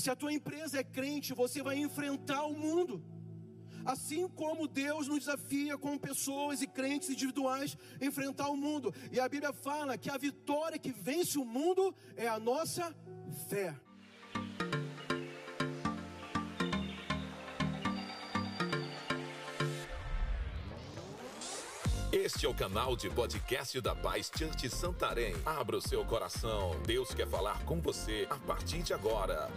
Se 0.00 0.10
a 0.10 0.16
tua 0.16 0.32
empresa 0.32 0.80
é 0.80 0.84
crente, 0.84 1.34
você 1.34 1.62
vai 1.62 1.76
enfrentar 1.76 2.44
o 2.44 2.54
mundo. 2.54 3.04
Assim 3.84 4.28
como 4.28 4.66
Deus 4.66 5.08
nos 5.08 5.20
desafia 5.20 5.76
como 5.76 5.98
pessoas 5.98 6.60
e 6.62 6.66
crentes 6.66 7.10
individuais 7.10 7.76
a 8.00 8.04
enfrentar 8.04 8.48
o 8.48 8.56
mundo. 8.56 8.94
E 9.10 9.18
a 9.18 9.28
Bíblia 9.28 9.52
fala 9.52 9.98
que 9.98 10.10
a 10.10 10.16
vitória 10.16 10.78
que 10.78 10.92
vence 10.92 11.38
o 11.38 11.44
mundo 11.44 11.94
é 12.16 12.26
a 12.28 12.38
nossa 12.38 12.94
fé. 13.48 13.74
Este 22.22 22.44
é 22.44 22.48
o 22.50 22.54
canal 22.54 22.94
de 22.94 23.08
podcast 23.08 23.80
da 23.80 23.96
Paz 23.96 24.30
Church 24.36 24.68
Santarém. 24.68 25.34
Abra 25.46 25.78
o 25.78 25.80
seu 25.80 26.04
coração. 26.04 26.78
Deus 26.84 27.14
quer 27.14 27.26
falar 27.26 27.64
com 27.64 27.80
você 27.80 28.26
a 28.28 28.36
partir 28.36 28.82
de 28.82 28.92
agora. 28.92 29.50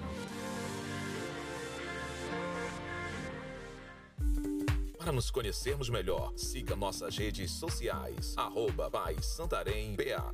Para 4.97 5.11
nos 5.11 5.29
conhecermos 5.29 5.89
melhor, 5.89 6.31
siga 6.37 6.73
nossas 6.73 7.17
redes 7.17 7.51
sociais. 7.51 8.33
Arroba 8.37 8.89
Paz 8.89 9.25
Santarém 9.25 9.93
BA. 9.97 10.31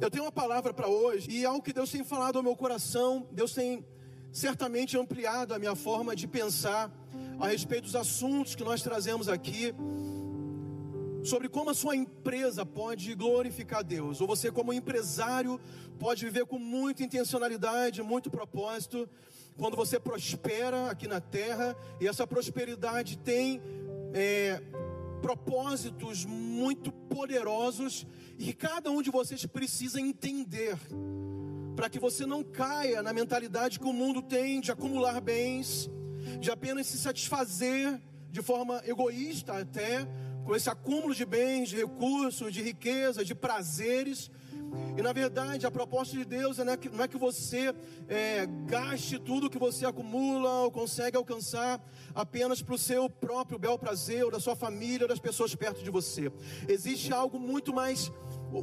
Eu 0.00 0.08
tenho 0.08 0.22
uma 0.22 0.32
palavra 0.32 0.72
para 0.72 0.86
hoje 0.86 1.28
e 1.32 1.44
algo 1.44 1.60
que 1.60 1.72
Deus 1.72 1.90
tem 1.90 2.04
falado 2.04 2.36
ao 2.36 2.44
meu 2.44 2.54
coração. 2.54 3.28
Deus 3.32 3.52
tem 3.52 3.84
certamente 4.34 4.98
ampliado 4.98 5.54
a 5.54 5.60
minha 5.60 5.76
forma 5.76 6.16
de 6.16 6.26
pensar 6.26 6.90
a 7.38 7.46
respeito 7.46 7.84
dos 7.84 7.94
assuntos 7.94 8.56
que 8.56 8.64
nós 8.64 8.82
trazemos 8.82 9.28
aqui, 9.28 9.72
sobre 11.22 11.48
como 11.48 11.70
a 11.70 11.74
sua 11.74 11.94
empresa 11.94 12.66
pode 12.66 13.14
glorificar 13.14 13.84
Deus, 13.84 14.20
ou 14.20 14.26
você, 14.26 14.50
como 14.50 14.72
empresário, 14.72 15.60
pode 16.00 16.24
viver 16.24 16.46
com 16.46 16.58
muita 16.58 17.04
intencionalidade, 17.04 18.02
muito 18.02 18.28
propósito, 18.28 19.08
quando 19.56 19.76
você 19.76 20.00
prospera 20.00 20.90
aqui 20.90 21.06
na 21.06 21.20
terra, 21.20 21.76
e 22.00 22.08
essa 22.08 22.26
prosperidade 22.26 23.16
tem 23.18 23.62
é, 24.12 24.60
propósitos 25.22 26.24
muito 26.24 26.90
poderosos, 26.90 28.04
e 28.36 28.52
cada 28.52 28.90
um 28.90 29.00
de 29.00 29.12
vocês 29.12 29.46
precisa 29.46 30.00
entender 30.00 30.76
para 31.74 31.90
que 31.90 31.98
você 31.98 32.24
não 32.24 32.42
caia 32.42 33.02
na 33.02 33.12
mentalidade 33.12 33.78
que 33.78 33.86
o 33.86 33.92
mundo 33.92 34.22
tem 34.22 34.60
de 34.60 34.70
acumular 34.70 35.20
bens, 35.20 35.90
de 36.40 36.50
apenas 36.50 36.86
se 36.86 36.98
satisfazer 36.98 38.00
de 38.30 38.42
forma 38.42 38.82
egoísta 38.86 39.58
até 39.58 40.06
com 40.44 40.54
esse 40.54 40.68
acúmulo 40.68 41.14
de 41.14 41.24
bens, 41.24 41.68
de 41.70 41.76
recursos, 41.76 42.52
de 42.52 42.62
riqueza, 42.62 43.24
de 43.24 43.34
prazeres. 43.34 44.30
E 44.96 45.02
na 45.02 45.12
verdade, 45.12 45.66
a 45.66 45.70
proposta 45.70 46.16
de 46.16 46.24
Deus 46.24 46.58
é, 46.58 46.64
não 46.64 47.04
é 47.04 47.08
que 47.08 47.16
você 47.16 47.74
é, 48.08 48.46
gaste 48.66 49.18
tudo 49.18 49.48
que 49.48 49.58
você 49.58 49.86
acumula 49.86 50.62
ou 50.62 50.70
consegue 50.70 51.16
alcançar 51.16 51.80
apenas 52.14 52.60
para 52.60 52.74
o 52.74 52.78
seu 52.78 53.08
próprio 53.08 53.58
bel 53.58 53.78
prazer, 53.78 54.24
ou 54.24 54.30
da 54.30 54.40
sua 54.40 54.54
família, 54.54 55.04
ou 55.04 55.08
das 55.08 55.18
pessoas 55.18 55.54
perto 55.54 55.82
de 55.82 55.90
você. 55.90 56.30
Existe 56.68 57.12
algo 57.12 57.38
muito 57.38 57.72
mais 57.72 58.12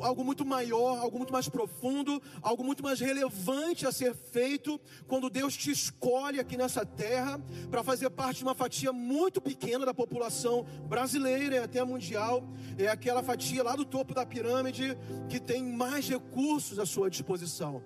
algo 0.02 0.24
muito 0.24 0.46
maior, 0.46 1.00
algo 1.00 1.18
muito 1.18 1.34
mais 1.34 1.50
profundo, 1.50 2.22
algo 2.42 2.64
muito 2.64 2.84
mais 2.84 3.00
relevante 3.00 3.86
a 3.86 3.92
ser 3.92 4.14
feito 4.16 4.80
quando 5.08 5.30
Deus 5.30 5.56
te 5.58 5.72
escolhe 5.72 6.40
aqui 6.40 6.56
nessa 6.56 6.86
terra 6.86 7.40
para 7.70 7.84
fazer 7.84 8.10
parte 8.10 8.38
de 8.38 8.44
uma 8.44 8.56
fatia 8.56 8.94
muito 8.94 9.42
pequena 9.42 9.86
da 9.86 9.94
população 9.94 10.66
brasileira 10.88 11.56
e 11.56 11.60
até 11.60 11.84
mundial. 11.84 12.48
É 12.78 12.88
aquela 12.88 13.22
fatia 13.24 13.64
lá 13.64 13.76
do 13.76 13.86
topo 13.86 14.14
da 14.14 14.26
pirâmide 14.26 14.98
que 15.28 15.40
tem 15.40 15.64
mais 15.64 16.08
recursos 16.08 16.80
à 16.80 16.86
sua 16.86 17.10
disposição. 17.10 17.84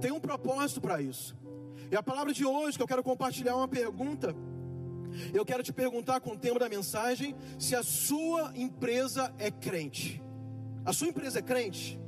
Tem 0.00 0.10
um 0.10 0.20
propósito 0.20 0.80
para 0.80 1.00
isso. 1.00 1.36
E 1.90 1.96
a 1.96 2.02
palavra 2.02 2.32
de 2.32 2.44
hoje 2.44 2.76
que 2.76 2.82
eu 2.82 2.88
quero 2.88 3.02
compartilhar 3.02 3.52
é 3.52 3.54
uma 3.54 3.68
pergunta. 3.68 4.34
Eu 5.34 5.44
quero 5.44 5.62
te 5.62 5.72
perguntar 5.72 6.20
com 6.20 6.32
o 6.32 6.38
tema 6.38 6.58
da 6.58 6.68
mensagem 6.68 7.34
se 7.58 7.74
a 7.74 7.82
sua 7.82 8.52
empresa 8.54 9.34
é 9.38 9.50
crente. 9.50 10.22
A 10.84 10.92
sua 10.92 11.08
empresa 11.08 11.38
é 11.38 11.42
crente? 11.42 11.98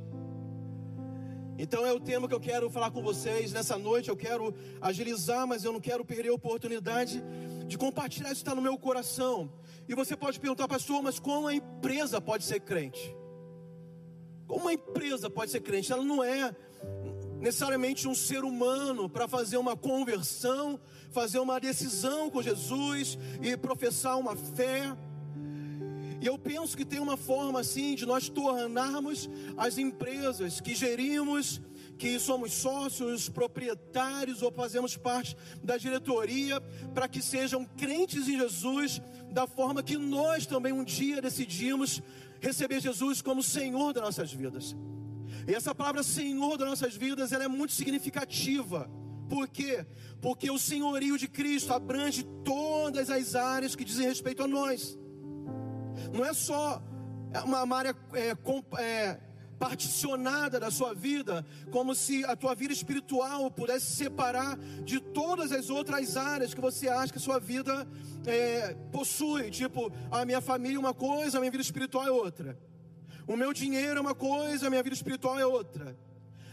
Então 1.57 1.85
é 1.85 1.93
o 1.93 1.99
tema 1.99 2.27
que 2.27 2.33
eu 2.33 2.39
quero 2.39 2.69
falar 2.69 2.89
com 2.89 3.01
vocês 3.03 3.53
nessa 3.53 3.77
noite. 3.77 4.09
Eu 4.09 4.17
quero 4.17 4.53
agilizar, 4.81 5.45
mas 5.47 5.63
eu 5.63 5.71
não 5.71 5.79
quero 5.79 6.03
perder 6.03 6.29
a 6.29 6.33
oportunidade 6.33 7.23
de 7.67 7.77
compartilhar 7.77 8.27
isso 8.31 8.43
que 8.43 8.49
está 8.49 8.55
no 8.55 8.61
meu 8.61 8.77
coração. 8.77 9.51
E 9.87 9.93
você 9.93 10.15
pode 10.15 10.39
perguntar, 10.39 10.67
pastor, 10.67 11.01
mas 11.03 11.19
como 11.19 11.47
a 11.47 11.53
empresa 11.53 12.19
pode 12.19 12.43
ser 12.43 12.59
crente? 12.61 13.15
Como 14.47 14.61
uma 14.61 14.73
empresa 14.73 15.29
pode 15.29 15.51
ser 15.51 15.61
crente? 15.61 15.91
Ela 15.91 16.03
não 16.03 16.23
é 16.23 16.55
necessariamente 17.39 18.07
um 18.07 18.15
ser 18.15 18.43
humano 18.43 19.09
para 19.09 19.27
fazer 19.27 19.57
uma 19.57 19.75
conversão, 19.75 20.79
fazer 21.11 21.39
uma 21.39 21.59
decisão 21.59 22.29
com 22.29 22.41
Jesus 22.41 23.17
e 23.41 23.55
professar 23.55 24.17
uma 24.17 24.35
fé. 24.35 24.95
E 26.23 26.25
eu 26.25 26.39
penso 26.39 26.77
que 26.77 26.85
tem 26.85 27.01
uma 27.01 27.17
forma 27.17 27.59
assim 27.59 27.95
de 27.95 28.05
nós 28.05 28.29
tornarmos 28.29 29.29
as 29.57 29.77
empresas 29.77 30.61
que 30.61 30.73
gerimos, 30.73 31.61
que 31.97 32.17
somos 32.17 32.53
sócios, 32.53 33.27
proprietários 33.27 34.41
ou 34.41 34.49
fazemos 34.49 34.95
parte 34.95 35.35
da 35.61 35.75
diretoria, 35.75 36.61
para 36.93 37.09
que 37.09 37.21
sejam 37.21 37.65
crentes 37.65 38.29
em 38.29 38.39
Jesus, 38.39 39.01
da 39.33 39.45
forma 39.45 39.83
que 39.83 39.97
nós 39.97 40.45
também 40.45 40.71
um 40.71 40.85
dia 40.85 41.21
decidimos 41.21 42.01
receber 42.39 42.79
Jesus 42.79 43.21
como 43.21 43.43
Senhor 43.43 43.91
das 43.91 44.03
nossas 44.03 44.31
vidas. 44.31 44.73
E 45.45 45.53
essa 45.53 45.75
palavra 45.75 46.03
Senhor 46.03 46.57
das 46.57 46.69
nossas 46.69 46.95
vidas, 46.95 47.33
ela 47.33 47.43
é 47.43 47.49
muito 47.49 47.73
significativa. 47.73 48.89
Por 49.27 49.49
quê? 49.49 49.85
Porque 50.21 50.49
o 50.49 50.57
senhorio 50.57 51.17
de 51.17 51.27
Cristo 51.27 51.73
abrange 51.73 52.23
todas 52.45 53.09
as 53.09 53.35
áreas 53.35 53.75
que 53.75 53.83
dizem 53.83 54.07
respeito 54.07 54.41
a 54.41 54.47
nós. 54.47 54.97
Não 56.11 56.25
é 56.25 56.33
só 56.33 56.81
uma 57.45 57.77
área 57.77 57.95
é, 58.13 58.35
é, 58.79 59.19
particionada 59.57 60.59
da 60.59 60.69
sua 60.69 60.93
vida, 60.93 61.45
como 61.71 61.95
se 61.95 62.23
a 62.25 62.35
tua 62.35 62.53
vida 62.53 62.73
espiritual 62.73 63.49
pudesse 63.49 63.85
se 63.85 63.95
separar 63.95 64.57
de 64.83 64.99
todas 64.99 65.51
as 65.51 65.69
outras 65.69 66.17
áreas 66.17 66.53
que 66.53 66.61
você 66.61 66.89
acha 66.89 67.13
que 67.13 67.17
a 67.17 67.21
sua 67.21 67.39
vida 67.39 67.87
é, 68.25 68.73
possui. 68.91 69.49
Tipo, 69.49 69.91
a 70.11 70.25
minha 70.25 70.41
família 70.41 70.77
é 70.77 70.79
uma 70.79 70.93
coisa, 70.93 71.37
a 71.37 71.39
minha 71.39 71.51
vida 71.51 71.63
espiritual 71.63 72.05
é 72.05 72.11
outra. 72.11 72.57
O 73.25 73.37
meu 73.37 73.53
dinheiro 73.53 73.97
é 73.97 74.01
uma 74.01 74.15
coisa, 74.15 74.67
a 74.67 74.69
minha 74.69 74.83
vida 74.83 74.95
espiritual 74.95 75.39
é 75.39 75.45
outra. 75.45 75.97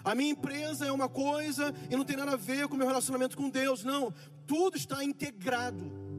A 0.05 0.15
minha 0.15 0.31
empresa 0.31 0.87
é 0.87 0.93
uma 0.93 1.09
coisa 1.09 1.75
e 1.91 1.97
não 1.97 2.05
tem 2.05 2.17
nada 2.17 2.33
a 2.33 2.37
ver 2.37 2.69
com 2.69 2.75
o 2.75 2.79
meu 2.79 2.87
relacionamento 2.87 3.37
com 3.37 3.51
Deus. 3.51 3.85
Não, 3.85 4.15
tudo 4.47 4.77
está 4.77 5.05
integrado. 5.05 6.10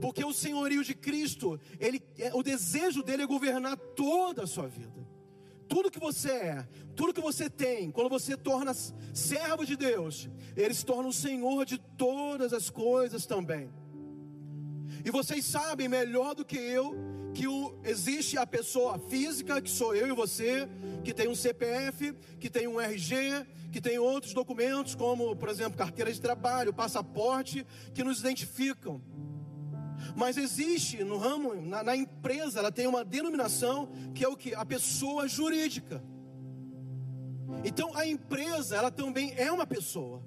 Porque 0.00 0.24
o 0.24 0.32
senhorio 0.32 0.82
de 0.82 0.94
Cristo, 0.94 1.60
ele, 1.78 2.02
é, 2.18 2.32
o 2.34 2.42
desejo 2.42 3.02
dele 3.02 3.22
é 3.22 3.26
governar 3.26 3.76
toda 3.76 4.44
a 4.44 4.46
sua 4.46 4.66
vida. 4.66 5.06
Tudo 5.68 5.90
que 5.90 6.00
você 6.00 6.30
é, 6.30 6.68
tudo 6.96 7.14
que 7.14 7.20
você 7.20 7.48
tem, 7.48 7.90
quando 7.90 8.08
você 8.08 8.36
torna 8.36 8.74
servo 8.74 9.64
de 9.64 9.76
Deus, 9.76 10.28
ele 10.56 10.74
se 10.74 10.84
torna 10.84 11.08
o 11.08 11.12
Senhor 11.12 11.64
de 11.64 11.78
todas 11.78 12.52
as 12.52 12.68
coisas 12.68 13.24
também. 13.26 13.70
E 15.04 15.10
vocês 15.10 15.44
sabem 15.44 15.88
melhor 15.88 16.34
do 16.34 16.44
que 16.44 16.58
eu 16.58 16.96
que 17.32 17.46
o, 17.46 17.78
existe 17.84 18.36
a 18.36 18.46
pessoa 18.46 18.98
física, 18.98 19.62
que 19.62 19.70
sou 19.70 19.94
eu 19.94 20.08
e 20.08 20.12
você, 20.12 20.68
que 21.04 21.14
tem 21.14 21.28
um 21.28 21.34
CPF, 21.34 22.12
que 22.38 22.50
tem 22.50 22.66
um 22.66 22.80
RG, 22.80 23.46
que 23.70 23.80
tem 23.80 23.98
outros 23.98 24.34
documentos, 24.34 24.94
como, 24.94 25.36
por 25.36 25.48
exemplo, 25.48 25.78
carteira 25.78 26.12
de 26.12 26.20
trabalho, 26.20 26.74
passaporte, 26.74 27.64
que 27.94 28.02
nos 28.02 28.20
identificam. 28.20 29.00
Mas 30.16 30.36
existe 30.36 31.02
no 31.04 31.18
ramo, 31.18 31.54
na, 31.54 31.82
na 31.82 31.96
empresa, 31.96 32.58
ela 32.58 32.72
tem 32.72 32.86
uma 32.86 33.04
denominação 33.04 33.88
que 34.14 34.24
é 34.24 34.28
o 34.28 34.36
que? 34.36 34.54
A 34.54 34.64
pessoa 34.64 35.28
jurídica. 35.28 36.02
Então 37.64 37.94
a 37.96 38.06
empresa, 38.06 38.76
ela 38.76 38.90
também 38.90 39.34
é 39.36 39.50
uma 39.50 39.66
pessoa. 39.66 40.22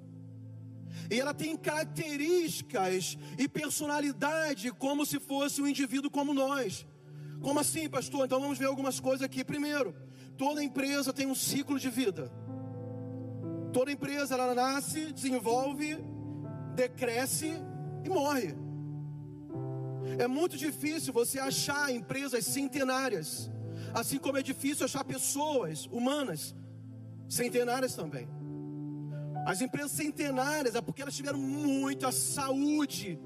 E 1.10 1.20
ela 1.20 1.34
tem 1.34 1.56
características 1.56 3.18
e 3.38 3.48
personalidade 3.48 4.70
como 4.72 5.04
se 5.04 5.18
fosse 5.18 5.60
um 5.60 5.66
indivíduo 5.66 6.10
como 6.10 6.32
nós. 6.32 6.86
Como 7.40 7.60
assim, 7.60 7.88
pastor? 7.88 8.24
Então 8.24 8.40
vamos 8.40 8.58
ver 8.58 8.66
algumas 8.66 9.00
coisas 9.00 9.22
aqui. 9.22 9.44
Primeiro, 9.44 9.94
toda 10.36 10.64
empresa 10.64 11.12
tem 11.12 11.26
um 11.26 11.34
ciclo 11.34 11.78
de 11.78 11.90
vida. 11.90 12.32
Toda 13.72 13.92
empresa 13.92 14.34
ela 14.34 14.54
nasce, 14.54 15.12
desenvolve, 15.12 15.98
decresce 16.74 17.52
e 18.04 18.08
morre. 18.08 18.63
É 20.18 20.26
muito 20.26 20.56
difícil 20.56 21.12
você 21.12 21.38
achar 21.38 21.92
empresas 21.92 22.44
centenárias, 22.44 23.50
assim 23.92 24.18
como 24.18 24.38
é 24.38 24.42
difícil 24.42 24.84
achar 24.84 25.04
pessoas 25.04 25.86
humanas 25.86 26.54
centenárias 27.28 27.94
também. 27.94 28.28
As 29.46 29.60
empresas 29.60 29.92
centenárias 29.92 30.74
é 30.74 30.80
porque 30.80 31.02
elas 31.02 31.14
tiveram 31.14 31.38
muita 31.38 32.10
saúde 32.10 33.18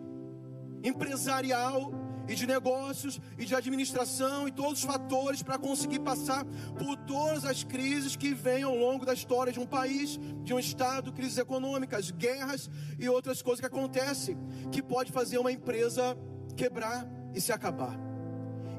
empresarial 0.82 1.92
e 2.28 2.34
de 2.34 2.46
negócios 2.46 3.20
e 3.38 3.44
de 3.44 3.54
administração 3.54 4.46
e 4.46 4.52
todos 4.52 4.80
os 4.80 4.84
fatores 4.84 5.42
para 5.42 5.58
conseguir 5.58 6.00
passar 6.00 6.44
por 6.76 6.96
todas 6.96 7.44
as 7.44 7.64
crises 7.64 8.16
que 8.16 8.34
vêm 8.34 8.62
ao 8.62 8.76
longo 8.76 9.06
da 9.06 9.14
história 9.14 9.52
de 9.52 9.58
um 9.58 9.66
país, 9.66 10.18
de 10.42 10.52
um 10.52 10.58
estado, 10.58 11.12
crises 11.12 11.38
econômicas, 11.38 12.10
guerras 12.10 12.68
e 12.98 13.08
outras 13.08 13.40
coisas 13.40 13.60
que 13.60 13.66
acontecem 13.66 14.36
que 14.70 14.82
pode 14.82 15.10
fazer 15.10 15.38
uma 15.38 15.50
empresa 15.50 16.16
quebrar 16.58 17.08
e 17.32 17.40
se 17.40 17.52
acabar. 17.52 17.96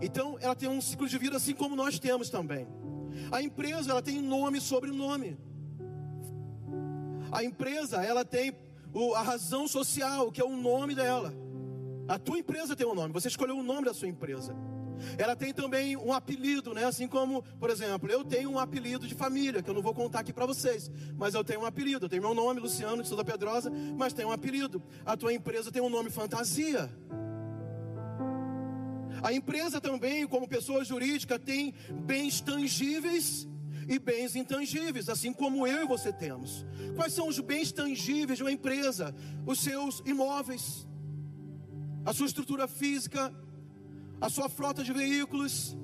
Então, 0.02 0.38
ela 0.42 0.56
tem 0.56 0.70
um 0.70 0.82
ciclo 0.82 1.08
de 1.08 1.18
vida 1.18 1.38
assim 1.38 1.54
como 1.54 1.76
nós 1.76 1.98
temos 1.98 2.30
também. 2.30 2.68
A 3.32 3.42
empresa, 3.42 3.92
ela 3.92 4.02
tem 4.02 4.22
nome 4.22 4.58
e 4.58 4.62
sobrenome. 4.62 5.38
A 7.32 7.44
empresa, 7.44 8.04
ela 8.04 8.26
tem 8.26 8.54
a 9.16 9.22
razão 9.22 9.68
social, 9.68 10.32
que 10.32 10.42
é 10.42 10.46
o 10.46 10.56
nome 10.56 10.94
dela. 10.94 11.34
A 12.08 12.18
tua 12.18 12.40
empresa 12.40 12.76
tem 12.76 12.88
um 12.88 12.96
nome, 12.96 13.14
você 13.14 13.28
escolheu 13.28 13.58
o 13.58 13.64
nome 13.64 13.86
da 13.86 13.94
sua 13.94 14.08
empresa. 14.08 14.56
Ela 15.18 15.36
tem 15.36 15.54
também 15.54 15.96
um 15.96 16.12
apelido, 16.12 16.74
né? 16.74 16.84
Assim 16.84 17.08
como, 17.08 17.42
por 17.60 17.70
exemplo, 17.70 18.12
eu 18.12 18.24
tenho 18.26 18.50
um 18.50 18.60
apelido 18.60 19.08
de 19.08 19.16
família, 19.16 19.62
que 19.62 19.70
eu 19.70 19.74
não 19.74 19.82
vou 19.82 19.94
contar 19.94 20.20
aqui 20.20 20.34
para 20.34 20.46
vocês, 20.46 20.92
mas 21.16 21.34
eu 21.34 21.44
tenho 21.44 21.62
um 21.62 21.66
apelido. 21.66 22.06
Eu 22.06 22.10
tenho 22.10 22.22
meu 22.22 22.34
nome, 22.34 22.60
Luciano 22.60 23.02
de 23.02 23.08
Souza 23.08 23.24
Pedrosa, 23.24 23.72
mas 23.96 24.12
tenho 24.12 24.30
um 24.30 24.32
apelido. 24.32 24.82
A 25.06 25.16
tua 25.16 25.34
empresa 25.34 25.72
tem 25.72 25.82
um 25.82 25.90
nome 25.90 26.10
fantasia. 26.10 26.90
A 29.22 29.34
empresa 29.34 29.82
também, 29.82 30.28
como 30.28 30.48
pessoa 30.48 30.84
jurídica, 30.84 31.38
tem 31.38 31.74
bens 32.06 32.42
tangíveis 32.42 33.48
e 33.88 33.98
bens 33.98 34.36
intangíveis, 34.36 35.10
assim 35.10 35.34
como 35.34 35.66
eu 35.66 35.84
e 35.84 35.88
você 35.88 36.14
temos. 36.14 36.66
Quais 36.96 37.14
são 37.14 37.28
os 37.28 37.40
bens 37.40 37.72
tangíveis 37.72 38.38
de 38.38 38.44
uma 38.44 38.52
empresa? 38.52 39.16
Os 39.46 39.60
seus 39.60 40.02
imóveis, 40.06 40.88
a 42.06 42.14
sua 42.14 42.28
estrutura 42.28 42.68
física, 42.68 43.34
a 44.22 44.30
sua 44.30 44.48
frota 44.48 44.84
de 44.84 44.94
veículos, 44.94 45.76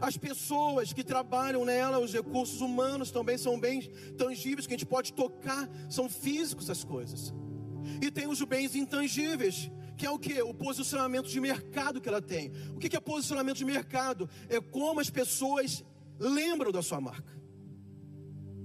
as 0.00 0.16
pessoas 0.16 0.92
que 0.92 1.02
trabalham 1.02 1.64
nela, 1.64 1.98
os 1.98 2.12
recursos 2.12 2.60
humanos 2.60 3.10
também 3.10 3.38
são 3.38 3.58
bens 3.58 3.88
tangíveis 4.16 4.66
que 4.66 4.74
a 4.74 4.76
gente 4.76 4.86
pode 4.86 5.12
tocar, 5.12 5.68
são 5.88 6.08
físicos 6.08 6.68
as 6.68 6.84
coisas. 6.84 7.32
E 8.02 8.10
tem 8.10 8.26
os 8.26 8.42
bens 8.42 8.74
intangíveis, 8.74 9.70
que 9.98 10.06
é 10.06 10.10
o 10.10 10.18
que? 10.18 10.40
O 10.40 10.54
posicionamento 10.54 11.28
de 11.28 11.40
mercado 11.40 12.00
que 12.00 12.08
ela 12.08 12.22
tem. 12.22 12.52
O 12.74 12.78
que 12.78 12.96
é 12.96 13.00
posicionamento 13.00 13.56
de 13.56 13.64
mercado? 13.64 14.30
É 14.48 14.60
como 14.60 15.00
as 15.00 15.10
pessoas 15.10 15.84
lembram 16.18 16.72
da 16.72 16.82
sua 16.82 17.00
marca. 17.00 17.36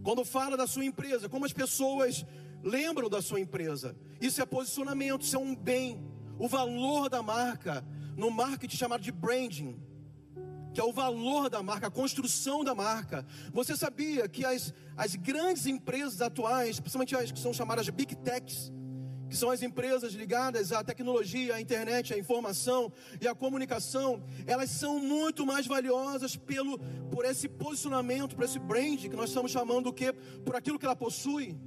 Quando 0.03 0.23
fala 0.23 0.55
da 0.55 0.67
sua 0.67 0.85
empresa, 0.85 1.27
como 1.27 1.45
as 1.45 1.53
pessoas 1.53 2.25
lembram 2.63 3.09
da 3.09 3.21
sua 3.21 3.39
empresa. 3.39 3.97
Isso 4.21 4.41
é 4.41 4.45
posicionamento, 4.45 5.23
isso 5.23 5.35
é 5.35 5.39
um 5.39 5.55
bem 5.55 6.13
o 6.37 6.47
valor 6.47 7.09
da 7.09 7.21
marca 7.21 7.85
no 8.17 8.29
marketing 8.29 8.75
chamado 8.75 9.01
de 9.01 9.11
branding, 9.11 9.79
que 10.73 10.79
é 10.79 10.83
o 10.83 10.91
valor 10.91 11.49
da 11.49 11.61
marca, 11.61 11.87
a 11.87 11.91
construção 11.91 12.63
da 12.63 12.73
marca. 12.73 13.25
Você 13.51 13.75
sabia 13.75 14.27
que 14.27 14.43
as, 14.45 14.73
as 14.97 15.15
grandes 15.15 15.65
empresas 15.65 16.21
atuais, 16.21 16.79
principalmente 16.79 17.15
as 17.15 17.31
que 17.31 17.39
são 17.39 17.53
chamadas 17.53 17.85
de 17.85 17.91
Big 17.91 18.15
Techs, 18.17 18.71
que 19.33 19.39
são 19.39 19.49
as 19.49 19.63
empresas 19.63 20.13
ligadas 20.13 20.71
à 20.71 20.83
tecnologia, 20.83 21.55
à 21.55 21.59
internet, 21.59 22.13
à 22.13 22.17
informação 22.19 22.93
e 23.19 23.27
à 23.27 23.33
comunicação, 23.33 24.23
elas 24.45 24.69
são 24.69 24.99
muito 24.99 25.43
mais 25.43 25.65
valiosas 25.65 26.35
pelo, 26.35 26.77
por 27.09 27.25
esse 27.25 27.49
posicionamento, 27.49 28.35
por 28.35 28.45
esse 28.45 28.59
brand 28.59 28.99
que 28.99 29.15
nós 29.15 29.29
estamos 29.29 29.51
chamando 29.51 29.87
o 29.87 29.93
quê? 29.93 30.13
Por 30.45 30.55
aquilo 30.55 30.77
que 30.77 30.85
ela 30.85 30.95
possui. 30.95 31.57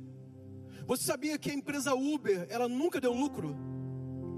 Você 0.86 1.02
sabia 1.02 1.36
que 1.36 1.50
a 1.50 1.54
empresa 1.54 1.92
Uber, 1.92 2.46
ela 2.48 2.68
nunca 2.68 3.00
deu 3.00 3.12
lucro? 3.12 3.56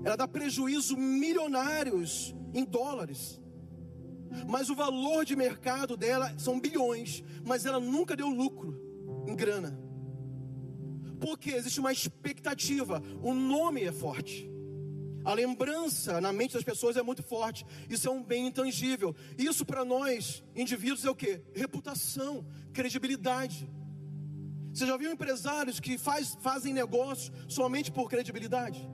Ela 0.02 0.16
dá 0.16 0.26
prejuízo 0.26 0.96
milionários 0.96 2.34
em 2.54 2.64
dólares. 2.64 3.38
Mas 4.46 4.70
o 4.70 4.74
valor 4.74 5.26
de 5.26 5.36
mercado 5.36 5.98
dela 5.98 6.32
são 6.38 6.58
bilhões, 6.58 7.22
mas 7.44 7.66
ela 7.66 7.78
nunca 7.78 8.16
deu 8.16 8.30
lucro 8.30 8.80
em 9.26 9.36
grana. 9.36 9.87
Porque 11.20 11.50
existe 11.50 11.80
uma 11.80 11.92
expectativa, 11.92 13.02
o 13.22 13.34
nome 13.34 13.82
é 13.82 13.92
forte. 13.92 14.48
A 15.24 15.34
lembrança 15.34 16.20
na 16.20 16.32
mente 16.32 16.54
das 16.54 16.64
pessoas 16.64 16.96
é 16.96 17.02
muito 17.02 17.22
forte. 17.22 17.66
Isso 17.88 18.08
é 18.08 18.10
um 18.10 18.22
bem 18.22 18.46
intangível. 18.46 19.14
Isso 19.36 19.64
para 19.64 19.84
nós, 19.84 20.42
indivíduos, 20.54 21.04
é 21.04 21.10
o 21.10 21.14
que? 21.14 21.42
Reputação, 21.54 22.46
credibilidade. 22.72 23.68
Você 24.72 24.86
já 24.86 24.96
viu 24.96 25.12
empresários 25.12 25.80
que 25.80 25.98
faz, 25.98 26.36
fazem 26.40 26.72
negócios 26.72 27.30
somente 27.48 27.90
por 27.90 28.08
credibilidade? 28.08 28.88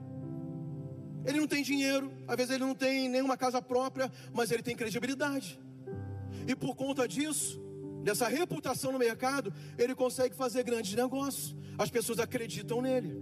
Ele 1.25 1.39
não 1.39 1.47
tem 1.47 1.63
dinheiro, 1.63 2.11
às 2.27 2.35
vezes 2.35 2.51
ele 2.53 2.63
não 2.63 2.75
tem 2.75 3.09
nenhuma 3.09 3.37
casa 3.37 3.61
própria, 3.61 4.11
mas 4.33 4.51
ele 4.51 4.61
tem 4.61 4.75
credibilidade. 4.75 5.59
E 6.47 6.55
por 6.55 6.75
conta 6.75 7.07
disso, 7.07 7.61
dessa 8.05 8.27
reputação 8.27 8.91
no 8.91 8.99
mercado, 8.99 9.51
ele 9.77 9.95
consegue 9.95 10.35
fazer 10.35 10.63
grandes 10.63 10.93
negócios. 10.93 11.55
As 11.75 11.89
pessoas 11.89 12.19
acreditam 12.19 12.79
nele. 12.79 13.19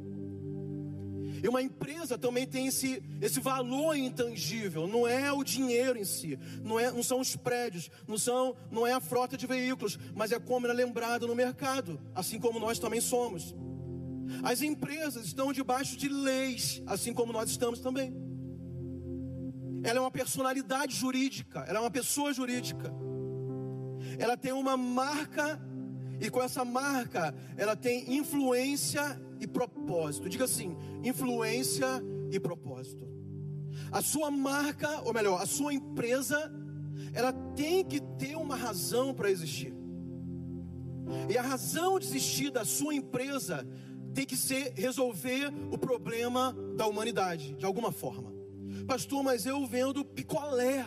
E 1.41 1.47
uma 1.47 1.61
empresa 1.61 2.17
também 2.17 2.45
tem 2.45 2.67
esse, 2.67 3.01
esse 3.21 3.39
valor 3.39 3.95
intangível, 3.95 4.85
não 4.85 5.07
é 5.07 5.31
o 5.31 5.43
dinheiro 5.43 5.97
em 5.97 6.05
si, 6.05 6.39
não, 6.61 6.79
é, 6.79 6.91
não 6.91 7.03
são 7.03 7.19
os 7.19 7.35
prédios, 7.35 7.89
não, 8.07 8.17
são, 8.17 8.55
não 8.71 8.85
é 8.85 8.93
a 8.93 9.01
frota 9.01 9.35
de 9.35 9.47
veículos, 9.47 9.97
mas 10.13 10.31
é 10.31 10.39
como 10.39 10.65
ela 10.67 10.73
é 10.73 10.85
lembrada 10.85 11.25
no 11.27 11.35
mercado, 11.35 11.99
assim 12.13 12.39
como 12.39 12.59
nós 12.59 12.79
também 12.79 13.01
somos. 13.01 13.55
As 14.41 14.61
empresas 14.61 15.25
estão 15.25 15.51
debaixo 15.51 15.97
de 15.97 16.07
leis, 16.07 16.81
assim 16.85 17.13
como 17.13 17.33
nós 17.33 17.49
estamos 17.49 17.79
também. 17.79 18.13
Ela 19.83 19.97
é 19.97 20.01
uma 20.01 20.11
personalidade 20.11 20.95
jurídica, 20.95 21.65
ela 21.67 21.79
é 21.79 21.81
uma 21.81 21.91
pessoa 21.91 22.33
jurídica. 22.33 22.93
Ela 24.17 24.37
tem 24.37 24.51
uma 24.51 24.77
marca 24.77 25.59
e 26.19 26.29
com 26.29 26.41
essa 26.41 26.63
marca 26.63 27.33
ela 27.57 27.75
tem 27.75 28.15
influência 28.15 29.21
e 29.39 29.47
propósito. 29.47 30.29
Diga 30.29 30.45
assim: 30.45 30.77
influência 31.03 31.87
e 32.31 32.39
propósito. 32.39 33.07
A 33.91 34.01
sua 34.01 34.31
marca, 34.31 35.01
ou 35.01 35.13
melhor, 35.13 35.41
a 35.41 35.45
sua 35.45 35.73
empresa, 35.73 36.51
ela 37.13 37.33
tem 37.55 37.83
que 37.83 37.99
ter 38.17 38.35
uma 38.35 38.55
razão 38.55 39.13
para 39.13 39.29
existir. 39.29 39.73
E 41.29 41.37
a 41.37 41.41
razão 41.41 41.99
de 41.99 42.07
existir 42.07 42.49
da 42.49 42.65
sua 42.65 42.95
empresa 42.95 43.67
tem 44.13 44.25
que 44.25 44.37
ser 44.37 44.73
resolver 44.75 45.51
o 45.71 45.77
problema 45.77 46.55
da 46.75 46.85
humanidade, 46.87 47.55
de 47.55 47.65
alguma 47.65 47.91
forma. 47.91 48.31
Pastor, 48.87 49.23
mas 49.23 49.45
eu 49.45 49.65
vendo 49.65 50.05
picolé. 50.05 50.85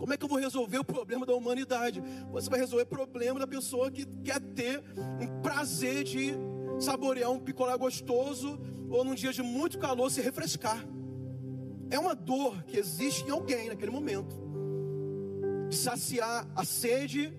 Como 0.00 0.14
é 0.14 0.16
que 0.16 0.24
eu 0.24 0.28
vou 0.30 0.38
resolver 0.38 0.78
o 0.78 0.84
problema 0.84 1.26
da 1.26 1.34
humanidade? 1.34 2.02
Você 2.32 2.48
vai 2.48 2.58
resolver 2.58 2.84
o 2.84 2.86
problema 2.86 3.38
da 3.38 3.46
pessoa 3.46 3.90
que 3.90 4.06
quer 4.24 4.40
ter 4.40 4.82
um 4.96 5.42
prazer 5.42 6.04
de 6.04 6.32
saborear 6.80 7.30
um 7.30 7.38
picolé 7.38 7.76
gostoso 7.76 8.58
ou 8.88 9.04
num 9.04 9.14
dia 9.14 9.30
de 9.30 9.42
muito 9.42 9.78
calor 9.78 10.10
se 10.10 10.22
refrescar. 10.22 10.82
É 11.90 11.98
uma 11.98 12.14
dor 12.14 12.62
que 12.62 12.78
existe 12.78 13.26
em 13.26 13.30
alguém 13.30 13.68
naquele 13.68 13.90
momento. 13.90 14.34
De 15.68 15.76
saciar 15.76 16.48
a 16.56 16.64
sede, 16.64 17.30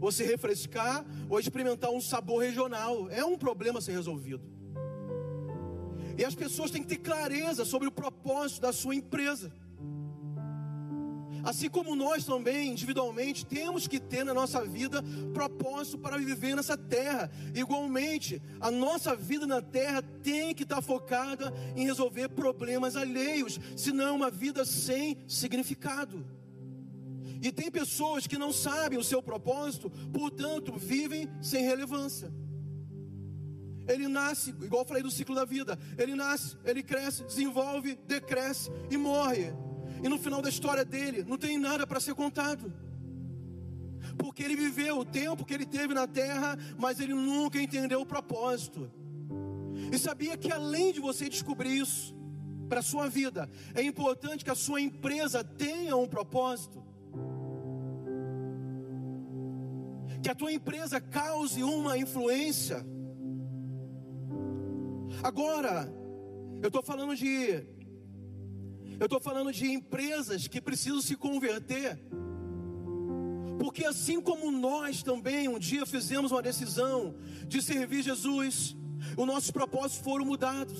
ou 0.00 0.10
se 0.10 0.24
refrescar, 0.24 1.04
ou 1.28 1.38
experimentar 1.38 1.90
um 1.90 2.00
sabor 2.00 2.42
regional. 2.42 3.10
É 3.10 3.22
um 3.22 3.36
problema 3.36 3.80
a 3.80 3.82
ser 3.82 3.92
resolvido. 3.92 4.40
E 6.16 6.24
as 6.24 6.34
pessoas 6.34 6.70
têm 6.70 6.80
que 6.80 6.88
ter 6.88 7.02
clareza 7.02 7.66
sobre 7.66 7.86
o 7.86 7.92
propósito 7.92 8.62
da 8.62 8.72
sua 8.72 8.94
empresa. 8.94 9.52
Assim 11.48 11.70
como 11.70 11.96
nós 11.96 12.26
também, 12.26 12.68
individualmente, 12.68 13.46
temos 13.46 13.88
que 13.88 13.98
ter 13.98 14.22
na 14.22 14.34
nossa 14.34 14.62
vida 14.66 15.02
propósito 15.32 15.96
para 15.96 16.18
viver 16.18 16.54
nessa 16.54 16.76
terra. 16.76 17.30
Igualmente, 17.54 18.42
a 18.60 18.70
nossa 18.70 19.16
vida 19.16 19.46
na 19.46 19.62
terra 19.62 20.02
tem 20.02 20.54
que 20.54 20.64
estar 20.64 20.82
focada 20.82 21.50
em 21.74 21.86
resolver 21.86 22.28
problemas 22.28 22.96
alheios, 22.96 23.58
senão 23.74 24.16
uma 24.16 24.30
vida 24.30 24.62
sem 24.66 25.16
significado. 25.26 26.22
E 27.40 27.50
tem 27.50 27.70
pessoas 27.70 28.26
que 28.26 28.36
não 28.36 28.52
sabem 28.52 28.98
o 28.98 29.02
seu 29.02 29.22
propósito, 29.22 29.90
portanto, 30.12 30.76
vivem 30.76 31.30
sem 31.40 31.64
relevância. 31.64 32.30
Ele 33.88 34.06
nasce, 34.06 34.50
igual 34.50 34.82
eu 34.82 34.86
falei 34.86 35.02
do 35.02 35.10
ciclo 35.10 35.34
da 35.34 35.46
vida. 35.46 35.78
Ele 35.96 36.14
nasce, 36.14 36.58
ele 36.62 36.82
cresce, 36.82 37.24
desenvolve, 37.24 37.98
decresce 38.06 38.70
e 38.90 38.98
morre. 38.98 39.50
E 40.02 40.08
no 40.08 40.18
final 40.18 40.40
da 40.40 40.48
história 40.48 40.84
dele, 40.84 41.24
não 41.26 41.36
tem 41.36 41.58
nada 41.58 41.86
para 41.86 42.00
ser 42.00 42.14
contado. 42.14 42.72
Porque 44.16 44.42
ele 44.42 44.56
viveu 44.56 44.98
o 44.98 45.04
tempo 45.04 45.44
que 45.44 45.54
ele 45.54 45.66
teve 45.66 45.94
na 45.94 46.06
terra, 46.06 46.56
mas 46.78 47.00
ele 47.00 47.14
nunca 47.14 47.60
entendeu 47.60 48.00
o 48.00 48.06
propósito. 48.06 48.90
E 49.92 49.98
sabia 49.98 50.36
que 50.36 50.50
além 50.50 50.92
de 50.92 51.00
você 51.00 51.28
descobrir 51.28 51.78
isso 51.78 52.16
para 52.68 52.80
a 52.80 52.82
sua 52.82 53.08
vida, 53.08 53.48
é 53.74 53.82
importante 53.82 54.44
que 54.44 54.50
a 54.50 54.54
sua 54.54 54.80
empresa 54.80 55.42
tenha 55.42 55.96
um 55.96 56.06
propósito. 56.06 56.82
Que 60.22 60.30
a 60.30 60.34
tua 60.34 60.52
empresa 60.52 61.00
cause 61.00 61.62
uma 61.62 61.96
influência 61.96 62.84
Agora, 65.22 65.92
eu 66.62 66.68
estou 66.68 66.82
falando 66.82 67.16
de 67.16 67.64
Eu 68.98 69.06
estou 69.06 69.20
falando 69.20 69.52
de 69.52 69.66
empresas 69.66 70.48
que 70.48 70.60
precisam 70.60 71.00
se 71.00 71.16
converter. 71.16 71.98
Porque 73.58 73.84
assim 73.84 74.20
como 74.20 74.50
nós 74.50 75.02
também 75.02 75.48
um 75.48 75.58
dia 75.58 75.84
fizemos 75.86 76.32
uma 76.32 76.42
decisão 76.42 77.14
de 77.46 77.60
servir 77.62 78.02
Jesus, 78.02 78.76
os 79.16 79.26
nossos 79.26 79.50
propósitos 79.50 80.04
foram 80.04 80.24
mudados. 80.24 80.78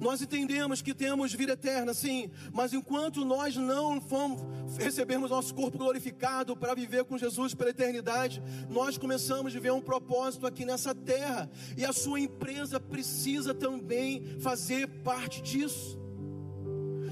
Nós 0.00 0.22
entendemos 0.22 0.80
que 0.80 0.94
temos 0.94 1.32
vida 1.32 1.52
eterna, 1.52 1.92
sim, 1.92 2.30
mas 2.52 2.72
enquanto 2.72 3.24
nós 3.24 3.56
não 3.56 4.00
fomos, 4.00 4.40
recebemos 4.78 5.30
nosso 5.30 5.54
corpo 5.54 5.78
glorificado 5.78 6.56
para 6.56 6.74
viver 6.74 7.04
com 7.04 7.18
Jesus 7.18 7.54
pela 7.54 7.70
eternidade, 7.70 8.42
nós 8.68 8.96
começamos 8.96 9.54
a 9.54 9.60
ver 9.60 9.72
um 9.72 9.80
propósito 9.80 10.46
aqui 10.46 10.64
nessa 10.64 10.94
terra, 10.94 11.50
e 11.76 11.84
a 11.84 11.92
sua 11.92 12.20
empresa 12.20 12.78
precisa 12.78 13.52
também 13.52 14.38
fazer 14.38 14.86
parte 15.02 15.42
disso. 15.42 15.98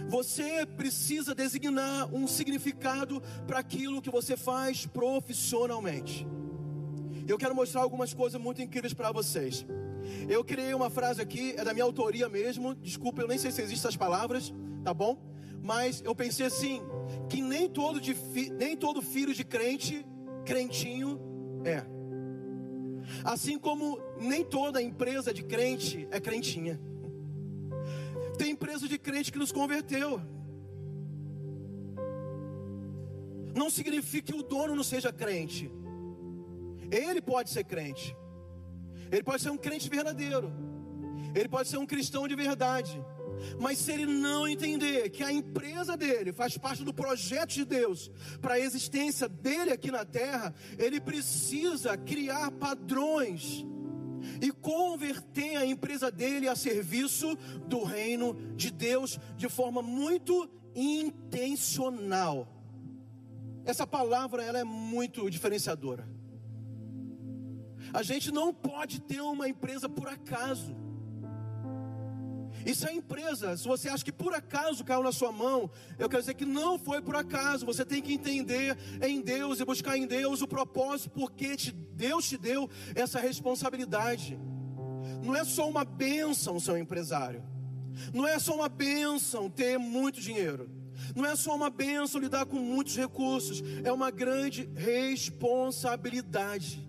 Você 0.08 0.64
precisa 0.64 1.34
designar 1.34 2.12
um 2.12 2.26
significado 2.26 3.22
para 3.46 3.58
aquilo 3.58 4.00
que 4.00 4.10
você 4.10 4.36
faz 4.36 4.86
profissionalmente. 4.86 6.26
Eu 7.26 7.36
quero 7.36 7.54
mostrar 7.54 7.82
algumas 7.82 8.14
coisas 8.14 8.40
muito 8.40 8.62
incríveis 8.62 8.94
para 8.94 9.12
vocês. 9.12 9.66
Eu 10.26 10.42
criei 10.42 10.72
uma 10.72 10.88
frase 10.88 11.20
aqui, 11.20 11.54
é 11.58 11.62
da 11.62 11.74
minha 11.74 11.84
autoria 11.84 12.26
mesmo. 12.26 12.74
Desculpa, 12.74 13.20
eu 13.20 13.28
nem 13.28 13.36
sei 13.36 13.50
se 13.50 13.60
existem 13.60 13.80
essas 13.86 13.96
palavras, 13.96 14.52
tá 14.82 14.94
bom? 14.94 15.22
Mas 15.62 16.00
eu 16.02 16.14
pensei 16.14 16.46
assim, 16.46 16.80
que 17.28 17.42
nem 17.42 17.68
todo, 17.68 18.00
de 18.00 18.14
nem 18.52 18.74
todo 18.74 19.02
filho 19.02 19.34
de 19.34 19.44
crente, 19.44 20.06
crentinho 20.46 21.20
é. 21.66 21.84
Assim 23.24 23.58
como 23.58 24.00
nem 24.18 24.42
toda 24.42 24.80
empresa 24.80 25.34
de 25.34 25.42
crente 25.42 26.08
é 26.10 26.18
crentinha. 26.18 26.80
Tem 28.38 28.52
empresa 28.52 28.88
de 28.88 28.98
crente 28.98 29.32
que 29.32 29.38
nos 29.38 29.52
converteu. 29.52 30.20
Não 33.54 33.68
significa 33.68 34.32
que 34.32 34.38
o 34.38 34.42
dono 34.42 34.76
não 34.76 34.84
seja 34.84 35.12
crente. 35.12 35.70
Ele 36.90 37.20
pode 37.20 37.50
ser 37.50 37.64
crente. 37.64 38.16
Ele 39.10 39.22
pode 39.22 39.42
ser 39.42 39.50
um 39.50 39.58
crente 39.58 39.90
verdadeiro. 39.90 40.52
Ele 41.34 41.48
pode 41.48 41.68
ser 41.68 41.78
um 41.78 41.86
cristão 41.86 42.28
de 42.28 42.36
verdade. 42.36 43.02
Mas 43.58 43.78
se 43.78 43.92
ele 43.92 44.06
não 44.06 44.46
entender 44.46 45.10
que 45.10 45.22
a 45.22 45.32
empresa 45.32 45.96
dele 45.96 46.32
faz 46.32 46.56
parte 46.56 46.84
do 46.84 46.92
projeto 46.92 47.50
de 47.50 47.64
Deus 47.64 48.10
para 48.40 48.54
a 48.54 48.60
existência 48.60 49.28
dele 49.28 49.72
aqui 49.72 49.90
na 49.90 50.04
terra, 50.04 50.54
ele 50.78 51.00
precisa 51.00 51.96
criar 51.96 52.50
padrões 52.52 53.64
e 54.40 54.50
converter 54.50 55.56
a 55.56 55.66
empresa 55.66 56.10
dele 56.10 56.48
a 56.48 56.56
serviço 56.56 57.36
do 57.66 57.82
reino 57.82 58.34
de 58.56 58.70
Deus 58.70 59.18
de 59.36 59.48
forma 59.48 59.82
muito 59.82 60.48
intencional. 60.74 62.48
Essa 63.64 63.86
palavra 63.86 64.42
ela 64.42 64.58
é 64.58 64.64
muito 64.64 65.28
diferenciadora. 65.28 66.08
A 67.92 68.02
gente 68.02 68.30
não 68.30 68.52
pode 68.52 69.00
ter 69.00 69.20
uma 69.20 69.48
empresa 69.48 69.88
por 69.88 70.08
acaso. 70.08 70.74
Isso 72.68 72.86
é 72.86 72.92
empresa. 72.92 73.56
Se 73.56 73.66
você 73.66 73.88
acha 73.88 74.04
que 74.04 74.12
por 74.12 74.34
acaso 74.34 74.84
caiu 74.84 75.02
na 75.02 75.10
sua 75.10 75.32
mão, 75.32 75.70
eu 75.98 76.06
quero 76.06 76.20
dizer 76.20 76.34
que 76.34 76.44
não 76.44 76.78
foi 76.78 77.00
por 77.00 77.16
acaso. 77.16 77.64
Você 77.64 77.82
tem 77.82 78.02
que 78.02 78.12
entender 78.12 78.76
em 79.00 79.22
Deus 79.22 79.58
e 79.58 79.64
buscar 79.64 79.96
em 79.96 80.06
Deus 80.06 80.42
o 80.42 80.46
propósito, 80.46 81.08
porque 81.08 81.56
te, 81.56 81.72
Deus 81.72 82.28
te 82.28 82.36
deu 82.36 82.68
essa 82.94 83.18
responsabilidade. 83.18 84.38
Não 85.24 85.34
é 85.34 85.44
só 85.44 85.66
uma 85.66 85.82
bênção 85.82 86.60
ser 86.60 86.72
um 86.72 86.76
empresário. 86.76 87.42
Não 88.12 88.28
é 88.28 88.38
só 88.38 88.54
uma 88.54 88.68
bênção 88.68 89.48
ter 89.48 89.78
muito 89.78 90.20
dinheiro. 90.20 90.68
Não 91.16 91.24
é 91.24 91.34
só 91.36 91.56
uma 91.56 91.70
bênção 91.70 92.20
lidar 92.20 92.44
com 92.44 92.58
muitos 92.58 92.94
recursos. 92.94 93.62
É 93.82 93.90
uma 93.90 94.10
grande 94.10 94.68
responsabilidade. 94.74 96.86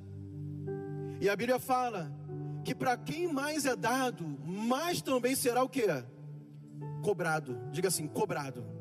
E 1.22 1.30
a 1.30 1.36
Bíblia 1.38 1.58
fala 1.58 2.19
que 2.64 2.76
para 2.76 2.98
quem 2.98 3.32
mais 3.32 3.66
é 3.66 3.76
dado, 3.76 4.26
mais 4.46 5.02
também 5.02 5.36
será 5.36 5.64
o 5.64 5.70
que? 5.70 5.86
Cobrado. 7.04 7.60
Diga 7.72 7.88
assim, 7.88 8.08
cobrado. 8.08 8.79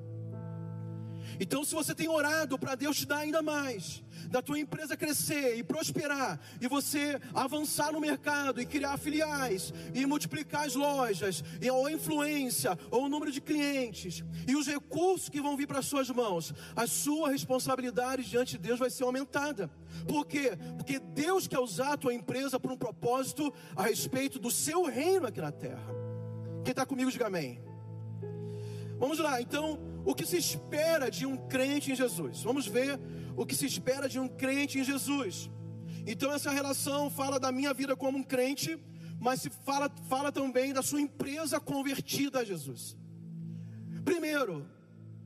Então, 1.41 1.65
se 1.65 1.75
você 1.75 1.95
tem 1.95 2.09
orado 2.09 2.59
para 2.59 2.75
Deus 2.75 2.97
te 2.97 3.07
dar 3.07 3.19
ainda 3.19 3.41
mais, 3.41 4.03
da 4.29 4.43
tua 4.43 4.59
empresa 4.59 4.97
crescer 4.97 5.57
e 5.57 5.63
prosperar, 5.63 6.41
e 6.61 6.69
você 6.69 7.21
avançar 7.33 7.93
no 7.93 8.01
mercado 8.01 8.61
e 8.61 8.67
criar 8.67 8.99
filiais, 8.99 9.73
e 9.95 10.05
multiplicar 10.05 10.67
as 10.67 10.75
lojas, 10.75 11.43
e 11.61 11.71
ou 11.71 11.87
a 11.87 11.93
influência, 11.93 12.79
ou 12.91 13.05
o 13.05 13.09
número 13.09 13.31
de 13.31 13.41
clientes, 13.41 14.25
e 14.47 14.57
os 14.57 14.67
recursos 14.67 15.29
que 15.29 15.41
vão 15.41 15.57
vir 15.57 15.67
para 15.67 15.79
as 15.79 15.87
suas 15.87 16.11
mãos, 16.11 16.53
a 16.75 16.87
sua 16.87 17.31
responsabilidade 17.31 18.25
diante 18.25 18.53
de 18.53 18.59
Deus 18.59 18.79
vai 18.79 18.91
ser 18.91 19.05
aumentada. 19.05 19.71
Por 20.07 20.27
quê? 20.27 20.53
Porque 20.77 20.99
Deus 20.99 21.47
quer 21.47 21.59
usar 21.59 21.93
a 21.93 21.97
tua 21.97 22.15
empresa 22.15 22.59
por 22.59 22.71
um 22.71 22.77
propósito 22.77 23.53
a 23.77 23.85
respeito 23.85 24.39
do 24.39 24.51
seu 24.51 24.85
reino 24.85 25.27
aqui 25.27 25.41
na 25.41 25.53
terra. 25.53 25.95
Quem 26.65 26.73
está 26.73 26.85
comigo, 26.85 27.11
diga 27.11 27.27
amém. 27.27 27.61
Vamos 28.99 29.19
lá, 29.21 29.41
então, 29.41 29.79
o 30.09 30.15
que 30.15 30.25
se 30.25 30.39
espera 30.39 31.11
de 31.11 31.27
um 31.27 31.37
crente 31.37 31.93
em 31.93 31.95
Jesus? 31.95 32.43
Vamos 32.43 32.67
ver 32.67 32.99
o 33.37 33.45
que 33.45 33.55
se 33.55 33.67
espera 33.67 34.09
de 34.09 34.19
um 34.19 34.27
crente 34.27 34.79
em 34.79 34.85
Jesus. 34.85 35.51
Então, 36.07 36.33
essa 36.33 36.51
relação 36.51 37.11
fala 37.11 37.39
da 37.39 37.53
minha 37.53 37.75
vida 37.75 37.95
como 37.95 38.17
um 38.17 38.23
crente, 38.23 38.79
mas 39.21 39.43
se 39.43 39.51
fala, 39.51 39.91
fala 40.09 40.33
também 40.33 40.73
da 40.73 40.81
sua 40.81 41.03
empresa 41.03 41.61
convertida 41.61 42.39
a 42.39 42.45
Jesus. 42.45 42.97
Primeiro, 44.03 44.67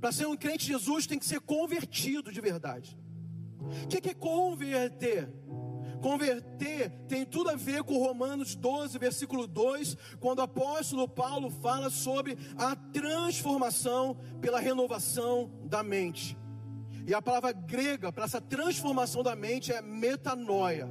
para 0.01 0.11
ser 0.11 0.27
um 0.27 0.37
crente 0.37 0.67
de 0.67 0.73
Jesus, 0.73 1.07
tem 1.07 1.17
que 1.17 1.27
ser 1.27 1.41
convertido 1.41 2.33
de 2.33 2.41
verdade. 2.41 2.99
O 3.85 3.87
que 3.87 4.11
é 4.11 4.15
converter? 4.15 5.29
Converter 6.03 6.91
tem 7.09 7.25
tudo 7.25 7.51
a 7.51 7.55
ver 7.55 7.85
com 7.85 7.97
Romanos 7.97 8.57
12, 8.57 8.99
versículo 8.99 9.47
2, 9.47 9.97
quando 10.19 10.41
o 10.41 10.43
apóstolo 10.43 11.09
Paulo 11.09 11.49
fala 11.49 11.89
sobre 11.91 12.37
a 12.59 12.75
transformação 12.75 14.17
pela 14.41 14.59
renovação 14.59 15.49
da 15.65 15.81
mente. 15.85 16.37
E 17.07 17.15
a 17.15 17.23
palavra 17.23 17.53
grega 17.53 18.13
para 18.13 18.25
essa 18.25 18.41
transformação 18.41 19.23
da 19.23 19.37
mente 19.37 19.73
é 19.73 19.81
metanoia. 19.81 20.89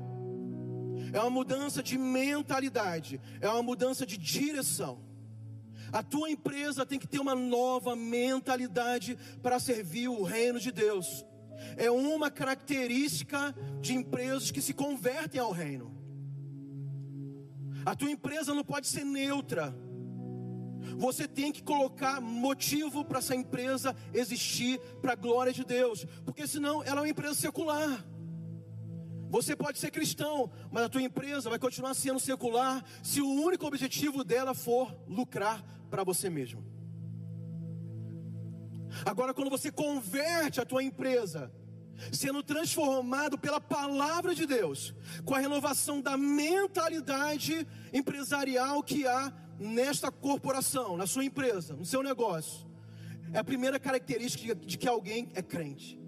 É 1.11 1.19
uma 1.19 1.29
mudança 1.29 1.83
de 1.83 1.97
mentalidade, 1.97 3.19
é 3.41 3.49
uma 3.49 3.61
mudança 3.61 4.05
de 4.05 4.17
direção. 4.17 5.03
A 5.91 6.01
tua 6.01 6.31
empresa 6.31 6.85
tem 6.85 6.97
que 6.97 7.07
ter 7.07 7.19
uma 7.19 7.35
nova 7.35 7.97
mentalidade 7.97 9.17
para 9.43 9.59
servir 9.59 10.07
o 10.07 10.23
reino 10.23 10.57
de 10.57 10.71
Deus 10.71 11.25
é 11.77 11.89
uma 11.91 12.29
característica 12.29 13.55
de 13.79 13.93
empresas 13.93 14.51
que 14.51 14.62
se 14.62 14.74
convertem 14.74 15.39
ao 15.39 15.51
reino. 15.51 15.91
A 17.86 17.96
tua 17.96 18.12
empresa 18.12 18.53
não 18.53 18.63
pode 18.63 18.88
ser 18.88 19.03
neutra. 19.03 19.75
Você 20.98 21.27
tem 21.27 21.51
que 21.51 21.63
colocar 21.63 22.20
motivo 22.22 23.03
para 23.05 23.20
essa 23.20 23.36
empresa 23.36 23.96
existir 24.13 24.79
para 25.01 25.13
a 25.13 25.15
glória 25.15 25.53
de 25.53 25.63
Deus, 25.63 26.05
porque 26.25 26.48
senão 26.48 26.84
ela 26.84 27.00
é 27.00 27.03
uma 27.03 27.10
empresa 27.10 27.36
secular. 27.36 28.05
Você 29.29 29.55
pode 29.55 29.79
ser 29.79 29.91
cristão, 29.91 30.51
mas 30.70 30.84
a 30.84 30.89
tua 30.89 31.01
empresa 31.01 31.50
vai 31.50 31.58
continuar 31.58 31.93
sendo 31.93 32.20
secular 32.20 32.84
se 33.01 33.22
o 33.22 33.29
único 33.29 33.65
objetivo 33.65 34.24
dela 34.24 34.53
for 34.53 34.93
lucrar 35.08 35.63
para 35.89 36.03
você 36.03 36.29
mesmo. 36.29 36.63
Agora, 39.05 39.33
quando 39.33 39.50
você 39.50 39.71
converte 39.71 40.60
a 40.60 40.65
tua 40.65 40.83
empresa, 40.83 41.51
sendo 42.12 42.41
transformado 42.41 43.38
pela 43.38 43.62
palavra 43.62 44.33
de 44.33 44.45
Deus, 44.45 44.93
com 45.25 45.36
a 45.36 45.39
renovação 45.39 46.01
da 46.01 46.17
mentalidade 46.17 47.67
empresarial 47.93 48.81
que 48.81 49.05
há 49.07 49.33
nesta 49.60 50.12
corporação, 50.12 50.98
na 50.98 51.05
sua 51.05 51.24
empresa, 51.24 51.75
no 51.75 51.86
seu 51.86 52.01
negócio, 52.01 52.67
é 53.33 53.39
a 53.39 53.43
primeira 53.43 53.79
característica 53.79 54.55
de 54.55 54.77
que 54.77 54.88
alguém 54.88 55.29
é 55.36 55.41
crente, 55.41 56.00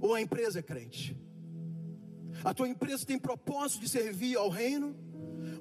ou 0.00 0.14
a 0.14 0.20
empresa 0.20 0.58
é 0.58 0.62
crente. 0.62 1.16
A 2.44 2.52
tua 2.52 2.68
empresa 2.68 3.06
tem 3.06 3.18
propósito 3.18 3.80
de 3.80 3.88
servir 3.88 4.36
ao 4.36 4.48
reino. 4.48 4.96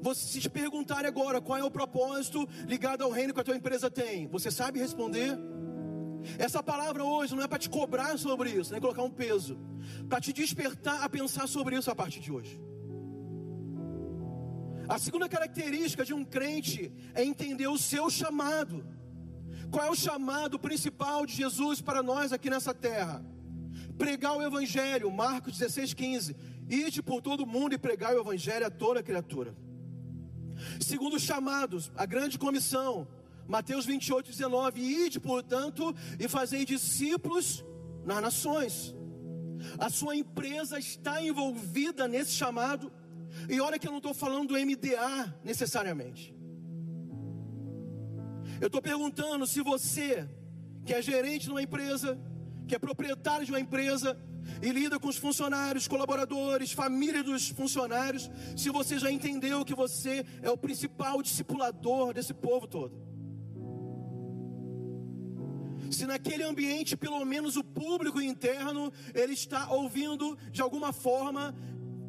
Você 0.02 0.42
se 0.42 0.50
perguntar 0.50 1.06
agora 1.06 1.42
qual 1.42 1.58
é 1.58 1.64
o 1.64 1.72
propósito 1.72 2.48
ligado 2.68 3.04
ao 3.04 3.12
reino 3.12 3.34
que 3.34 3.40
a 3.40 3.44
tua 3.44 3.56
empresa 3.56 3.90
tem, 3.90 4.28
você 4.28 4.50
sabe 4.50 4.80
responder? 4.80 5.38
Essa 6.38 6.62
palavra 6.62 7.04
hoje 7.04 7.36
não 7.36 7.44
é 7.44 7.48
para 7.48 7.60
te 7.60 7.70
cobrar 7.70 8.18
sobre 8.18 8.50
isso, 8.52 8.72
nem 8.72 8.82
colocar 8.82 9.04
um 9.04 9.10
peso, 9.10 9.58
para 10.08 10.20
te 10.20 10.32
despertar 10.32 11.04
a 11.04 11.10
pensar 11.10 11.48
sobre 11.48 11.78
isso 11.78 11.90
a 11.90 11.96
partir 11.96 12.20
de 12.20 12.32
hoje. 12.32 12.60
A 14.88 15.00
segunda 15.00 15.30
característica 15.30 16.04
de 16.04 16.14
um 16.14 16.24
crente 16.24 16.92
é 17.14 17.24
entender 17.24 17.68
o 17.68 17.78
seu 17.78 18.10
chamado. 18.10 18.86
Qual 19.72 19.86
é 19.86 19.90
o 19.90 19.96
chamado 19.96 20.60
principal 20.60 21.26
de 21.26 21.34
Jesus 21.34 21.82
para 21.82 22.04
nós 22.04 22.34
aqui 22.34 22.50
nessa 22.50 22.74
terra? 22.74 23.24
Pregar 23.98 24.36
o 24.36 24.42
Evangelho, 24.42 25.10
Marcos 25.10 25.58
16, 25.58 25.94
15. 25.94 26.36
Ide 26.70 27.02
por 27.02 27.22
todo 27.22 27.46
mundo 27.46 27.74
e 27.74 27.78
pregar 27.78 28.14
o 28.14 28.20
Evangelho 28.20 28.66
a 28.66 28.70
toda 28.70 29.02
criatura. 29.02 29.56
Segundo 30.80 31.16
os 31.16 31.24
chamados, 31.24 31.92
a 31.96 32.06
grande 32.06 32.38
comissão, 32.38 33.08
Mateus 33.52 33.86
28, 33.86 34.32
19: 34.32 34.80
Ide, 34.80 35.20
portanto, 35.20 35.94
e 36.18 36.26
fazei 36.30 36.64
discípulos 36.64 37.66
nas 38.06 38.22
nações. 38.22 38.96
A 39.78 39.90
sua 39.90 40.16
empresa 40.16 40.80
está 40.80 41.22
envolvida 41.22 42.08
nesse 42.08 42.32
chamado. 42.32 42.90
E 43.50 43.60
olha 43.60 43.78
que 43.78 43.86
eu 43.86 43.92
não 43.92 43.98
estou 43.98 44.14
falando 44.14 44.50
do 44.50 44.54
MDA 44.54 45.38
necessariamente. 45.44 46.34
Eu 48.62 48.68
estou 48.68 48.82
perguntando 48.82 49.46
se 49.46 49.62
você, 49.62 50.30
que 50.86 50.94
é 50.94 51.02
gerente 51.02 51.44
de 51.44 51.52
uma 51.52 51.62
empresa, 51.62 52.18
que 52.68 52.76
é 52.76 52.80
proprietário 52.80 53.46
de 53.46 53.52
uma 53.52 53.60
empresa, 53.60 54.18
e 54.62 54.72
lida 54.72 54.98
com 54.98 55.10
os 55.10 55.18
funcionários, 55.18 55.90
colaboradores, 55.90 56.72
família 56.72 57.22
dos 57.22 57.50
funcionários, 57.50 58.30
se 58.56 58.70
você 58.70 58.98
já 58.98 59.12
entendeu 59.12 59.66
que 59.66 59.76
você 59.76 60.26
é 60.42 60.50
o 60.50 60.58
principal 60.58 61.22
discipulador 61.22 62.14
desse 62.14 62.34
povo 62.34 62.66
todo. 62.66 63.11
Se 65.92 66.06
naquele 66.06 66.44
ambiente, 66.44 66.96
pelo 66.96 67.24
menos 67.26 67.58
o 67.58 67.64
público 67.64 68.22
interno, 68.22 68.92
ele 69.14 69.34
está 69.34 69.70
ouvindo 69.72 70.38
de 70.50 70.62
alguma 70.62 70.94
forma, 70.94 71.54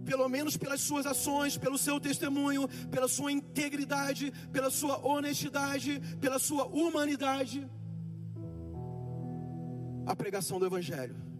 pelo 0.04 0.28
menos 0.28 0.56
pelas 0.56 0.80
suas 0.80 1.04
ações, 1.04 1.58
pelo 1.58 1.76
seu 1.76 1.98
testemunho, 1.98 2.68
pela 2.90 3.08
sua 3.08 3.32
integridade, 3.32 4.32
pela 4.52 4.70
sua 4.70 5.04
honestidade, 5.04 6.00
pela 6.20 6.38
sua 6.38 6.64
humanidade, 6.66 7.68
a 10.06 10.14
pregação 10.14 10.58
do 10.58 10.66
Evangelho. 10.66 11.31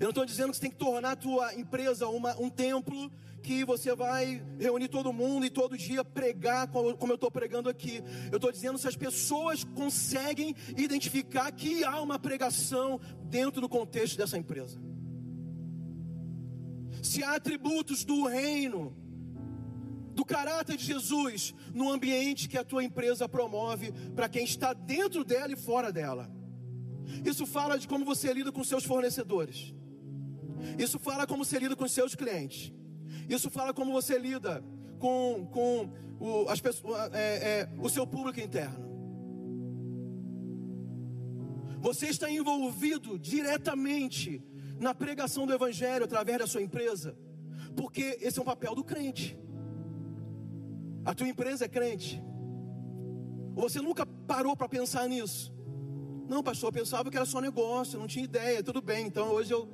Eu 0.00 0.04
não 0.04 0.10
estou 0.10 0.24
dizendo 0.24 0.50
que 0.50 0.56
você 0.56 0.62
tem 0.62 0.70
que 0.70 0.76
tornar 0.76 1.12
a 1.12 1.16
tua 1.16 1.54
empresa 1.54 2.08
uma, 2.08 2.38
um 2.40 2.48
templo 2.48 3.10
que 3.42 3.64
você 3.64 3.94
vai 3.94 4.42
reunir 4.58 4.88
todo 4.88 5.12
mundo 5.12 5.44
e 5.46 5.50
todo 5.50 5.76
dia 5.76 6.04
pregar 6.04 6.68
como 6.68 7.12
eu 7.12 7.14
estou 7.14 7.30
pregando 7.30 7.68
aqui. 7.68 8.02
Eu 8.30 8.36
estou 8.36 8.52
dizendo 8.52 8.78
se 8.78 8.86
as 8.86 8.96
pessoas 8.96 9.64
conseguem 9.64 10.54
identificar 10.76 11.50
que 11.50 11.82
há 11.82 12.00
uma 12.00 12.18
pregação 12.18 13.00
dentro 13.24 13.60
do 13.60 13.68
contexto 13.68 14.16
dessa 14.16 14.38
empresa. 14.38 14.80
Se 17.02 17.24
há 17.24 17.34
atributos 17.34 18.04
do 18.04 18.26
reino, 18.26 18.96
do 20.14 20.24
caráter 20.24 20.76
de 20.76 20.84
Jesus 20.84 21.54
no 21.72 21.90
ambiente 21.90 22.48
que 22.48 22.58
a 22.58 22.64
tua 22.64 22.84
empresa 22.84 23.28
promove 23.28 23.92
para 24.14 24.28
quem 24.28 24.44
está 24.44 24.72
dentro 24.72 25.24
dela 25.24 25.52
e 25.52 25.56
fora 25.56 25.92
dela. 25.92 26.30
Isso 27.24 27.46
fala 27.46 27.78
de 27.78 27.88
como 27.88 28.04
você 28.04 28.32
lida 28.32 28.52
com 28.52 28.62
seus 28.62 28.84
fornecedores. 28.84 29.72
Isso 30.78 30.98
fala 30.98 31.26
como 31.26 31.44
você 31.44 31.58
lida 31.58 31.76
com 31.76 31.86
seus 31.88 32.14
clientes. 32.14 32.72
Isso 33.28 33.50
fala 33.50 33.74
como 33.74 33.92
você 33.92 34.18
lida 34.18 34.64
com, 34.98 35.46
com 35.50 35.90
o, 36.18 36.48
as 36.48 36.60
pessoas, 36.60 37.12
é, 37.12 37.60
é, 37.60 37.68
o 37.78 37.88
seu 37.88 38.06
público 38.06 38.40
interno. 38.40 38.86
Você 41.80 42.06
está 42.08 42.30
envolvido 42.30 43.18
diretamente 43.18 44.42
na 44.78 44.94
pregação 44.94 45.46
do 45.46 45.52
Evangelho 45.52 46.04
através 46.04 46.38
da 46.38 46.46
sua 46.46 46.62
empresa, 46.62 47.16
porque 47.76 48.18
esse 48.20 48.38
é 48.38 48.42
um 48.42 48.44
papel 48.44 48.74
do 48.74 48.82
crente. 48.82 49.38
A 51.04 51.14
tua 51.14 51.28
empresa 51.28 51.64
é 51.64 51.68
crente. 51.68 52.22
Você 53.54 53.80
nunca 53.80 54.04
parou 54.04 54.56
para 54.56 54.68
pensar 54.68 55.08
nisso? 55.08 55.52
Não, 56.28 56.42
pastor, 56.42 56.68
eu 56.68 56.72
pensava 56.72 57.10
que 57.10 57.16
era 57.16 57.24
só 57.24 57.40
negócio, 57.40 57.98
não 57.98 58.06
tinha 58.06 58.24
ideia, 58.24 58.62
tudo 58.62 58.82
bem. 58.82 59.06
Então 59.06 59.30
hoje 59.30 59.52
eu 59.52 59.68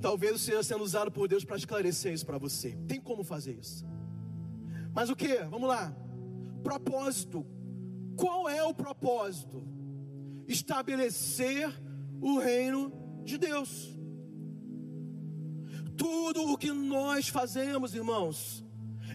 Talvez 0.00 0.36
esteja 0.36 0.62
sendo 0.62 0.82
usado 0.82 1.10
por 1.10 1.28
Deus 1.28 1.44
para 1.44 1.56
esclarecer 1.56 2.12
isso 2.12 2.24
para 2.24 2.38
você. 2.38 2.76
Tem 2.88 3.00
como 3.00 3.22
fazer 3.22 3.58
isso. 3.58 3.84
Mas 4.94 5.10
o 5.10 5.16
que? 5.16 5.36
Vamos 5.44 5.68
lá. 5.68 5.94
Propósito. 6.62 7.46
Qual 8.16 8.48
é 8.48 8.62
o 8.62 8.74
propósito? 8.74 9.62
Estabelecer 10.48 11.72
o 12.20 12.38
reino 12.38 12.92
de 13.24 13.36
Deus. 13.38 13.96
Tudo 15.96 16.50
o 16.50 16.56
que 16.56 16.72
nós 16.72 17.28
fazemos, 17.28 17.94
irmãos, 17.94 18.64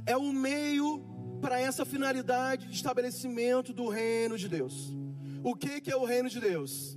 é 0.05 0.15
um 0.15 0.31
meio 0.31 1.03
para 1.41 1.59
essa 1.59 1.83
finalidade 1.83 2.67
de 2.67 2.75
estabelecimento 2.75 3.73
do 3.73 3.87
reino 3.87 4.37
de 4.37 4.47
Deus. 4.47 4.95
O 5.43 5.55
que, 5.55 5.81
que 5.81 5.91
é 5.91 5.95
o 5.95 6.05
reino 6.05 6.29
de 6.29 6.39
Deus? 6.39 6.95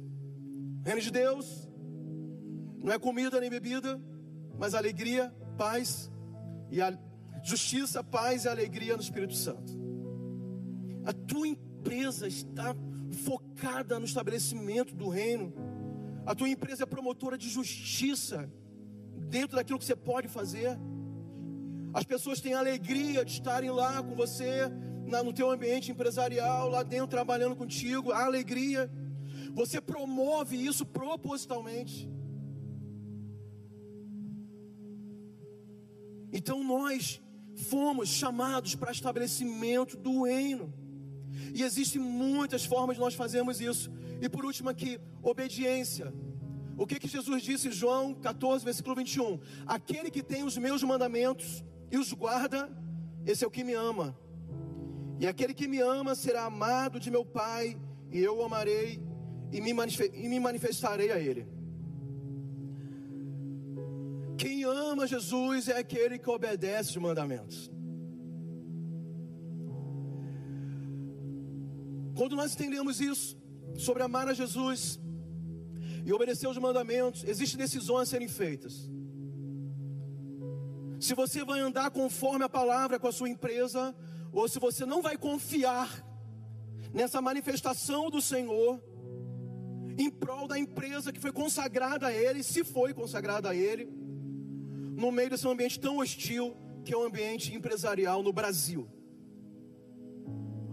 O 0.80 0.82
reino 0.84 1.00
de 1.00 1.10
Deus 1.10 1.67
não 2.82 2.92
é 2.92 2.98
comida 2.98 3.40
nem 3.40 3.50
bebida, 3.50 4.00
mas 4.58 4.74
alegria, 4.74 5.34
paz 5.56 6.10
e 6.70 6.80
a 6.80 6.96
justiça, 7.42 8.02
paz 8.02 8.44
e 8.44 8.48
alegria 8.48 8.96
no 8.96 9.02
Espírito 9.02 9.34
Santo. 9.34 9.72
A 11.04 11.12
tua 11.12 11.48
empresa 11.48 12.26
está 12.26 12.74
focada 13.24 13.98
no 13.98 14.04
estabelecimento 14.04 14.94
do 14.94 15.08
reino. 15.08 15.52
A 16.26 16.34
tua 16.34 16.48
empresa 16.48 16.82
é 16.82 16.86
promotora 16.86 17.38
de 17.38 17.48
justiça 17.48 18.50
dentro 19.28 19.56
daquilo 19.56 19.78
que 19.78 19.84
você 19.84 19.96
pode 19.96 20.28
fazer. 20.28 20.78
As 21.94 22.04
pessoas 22.04 22.40
têm 22.40 22.52
alegria 22.54 23.24
de 23.24 23.32
estarem 23.32 23.70
lá 23.70 24.02
com 24.02 24.14
você 24.14 24.70
no 25.24 25.32
teu 25.32 25.50
ambiente 25.50 25.90
empresarial, 25.90 26.68
lá 26.68 26.82
dentro 26.82 27.06
trabalhando 27.06 27.56
contigo, 27.56 28.12
a 28.12 28.24
alegria. 28.24 28.90
Você 29.54 29.80
promove 29.80 30.56
isso 30.56 30.84
propositalmente. 30.84 32.08
Então 36.32 36.62
nós 36.62 37.20
fomos 37.68 38.08
chamados 38.08 38.74
para 38.74 38.92
estabelecimento 38.92 39.96
do 39.96 40.24
reino. 40.24 40.72
E 41.54 41.62
existem 41.62 42.00
muitas 42.00 42.64
formas 42.64 42.96
de 42.96 43.00
nós 43.00 43.14
fazermos 43.14 43.60
isso. 43.60 43.90
E 44.20 44.28
por 44.28 44.44
último 44.44 44.68
aqui, 44.68 45.00
obediência. 45.22 46.12
O 46.76 46.86
que 46.86 46.98
que 47.00 47.08
Jesus 47.08 47.42
disse 47.42 47.68
em 47.68 47.72
João 47.72 48.14
14, 48.14 48.64
versículo 48.64 48.94
21? 48.94 49.40
Aquele 49.66 50.10
que 50.10 50.22
tem 50.22 50.44
os 50.44 50.56
meus 50.56 50.82
mandamentos 50.82 51.64
e 51.90 51.98
os 51.98 52.12
guarda, 52.12 52.70
esse 53.26 53.44
é 53.44 53.46
o 53.46 53.50
que 53.50 53.64
me 53.64 53.74
ama. 53.74 54.16
E 55.18 55.26
aquele 55.26 55.52
que 55.52 55.66
me 55.66 55.80
ama 55.80 56.14
será 56.14 56.44
amado 56.44 57.00
de 57.00 57.10
meu 57.10 57.24
Pai, 57.24 57.76
e 58.12 58.18
eu 58.20 58.38
o 58.38 58.44
amarei 58.44 59.02
e 59.50 59.60
me 59.60 60.38
manifestarei 60.40 61.10
a 61.10 61.18
ele. 61.18 61.57
Quem 64.38 64.62
ama 64.64 65.06
Jesus 65.06 65.68
é 65.68 65.76
aquele 65.76 66.16
que 66.18 66.30
obedece 66.30 66.90
os 66.90 66.96
mandamentos. 66.96 67.68
Quando 72.16 72.36
nós 72.36 72.54
entendemos 72.54 73.00
isso, 73.00 73.36
sobre 73.76 74.02
amar 74.02 74.28
a 74.28 74.34
Jesus 74.34 75.00
e 76.06 76.12
obedecer 76.12 76.48
os 76.48 76.58
mandamentos, 76.58 77.24
existem 77.24 77.58
decisões 77.58 78.08
a 78.08 78.10
serem 78.12 78.28
feitas. 78.28 78.88
Se 81.00 81.14
você 81.14 81.44
vai 81.44 81.60
andar 81.60 81.90
conforme 81.90 82.44
a 82.44 82.48
palavra 82.48 82.98
com 82.98 83.08
a 83.08 83.12
sua 83.12 83.28
empresa, 83.28 83.94
ou 84.32 84.48
se 84.48 84.58
você 84.58 84.86
não 84.86 85.00
vai 85.02 85.16
confiar 85.16 86.04
nessa 86.92 87.20
manifestação 87.20 88.10
do 88.10 88.20
Senhor, 88.20 88.82
em 89.96 90.10
prol 90.10 90.46
da 90.46 90.58
empresa 90.58 91.12
que 91.12 91.20
foi 91.20 91.32
consagrada 91.32 92.06
a 92.06 92.12
Ele, 92.12 92.42
se 92.42 92.62
foi 92.64 92.94
consagrada 92.94 93.50
a 93.50 93.54
Ele, 93.54 93.88
no 94.98 95.12
meio 95.12 95.30
desse 95.30 95.46
ambiente 95.46 95.78
tão 95.78 95.98
hostil 95.98 96.56
que 96.84 96.92
é 96.92 96.96
o 96.96 97.06
ambiente 97.06 97.54
empresarial 97.54 98.20
no 98.20 98.32
Brasil. 98.32 98.88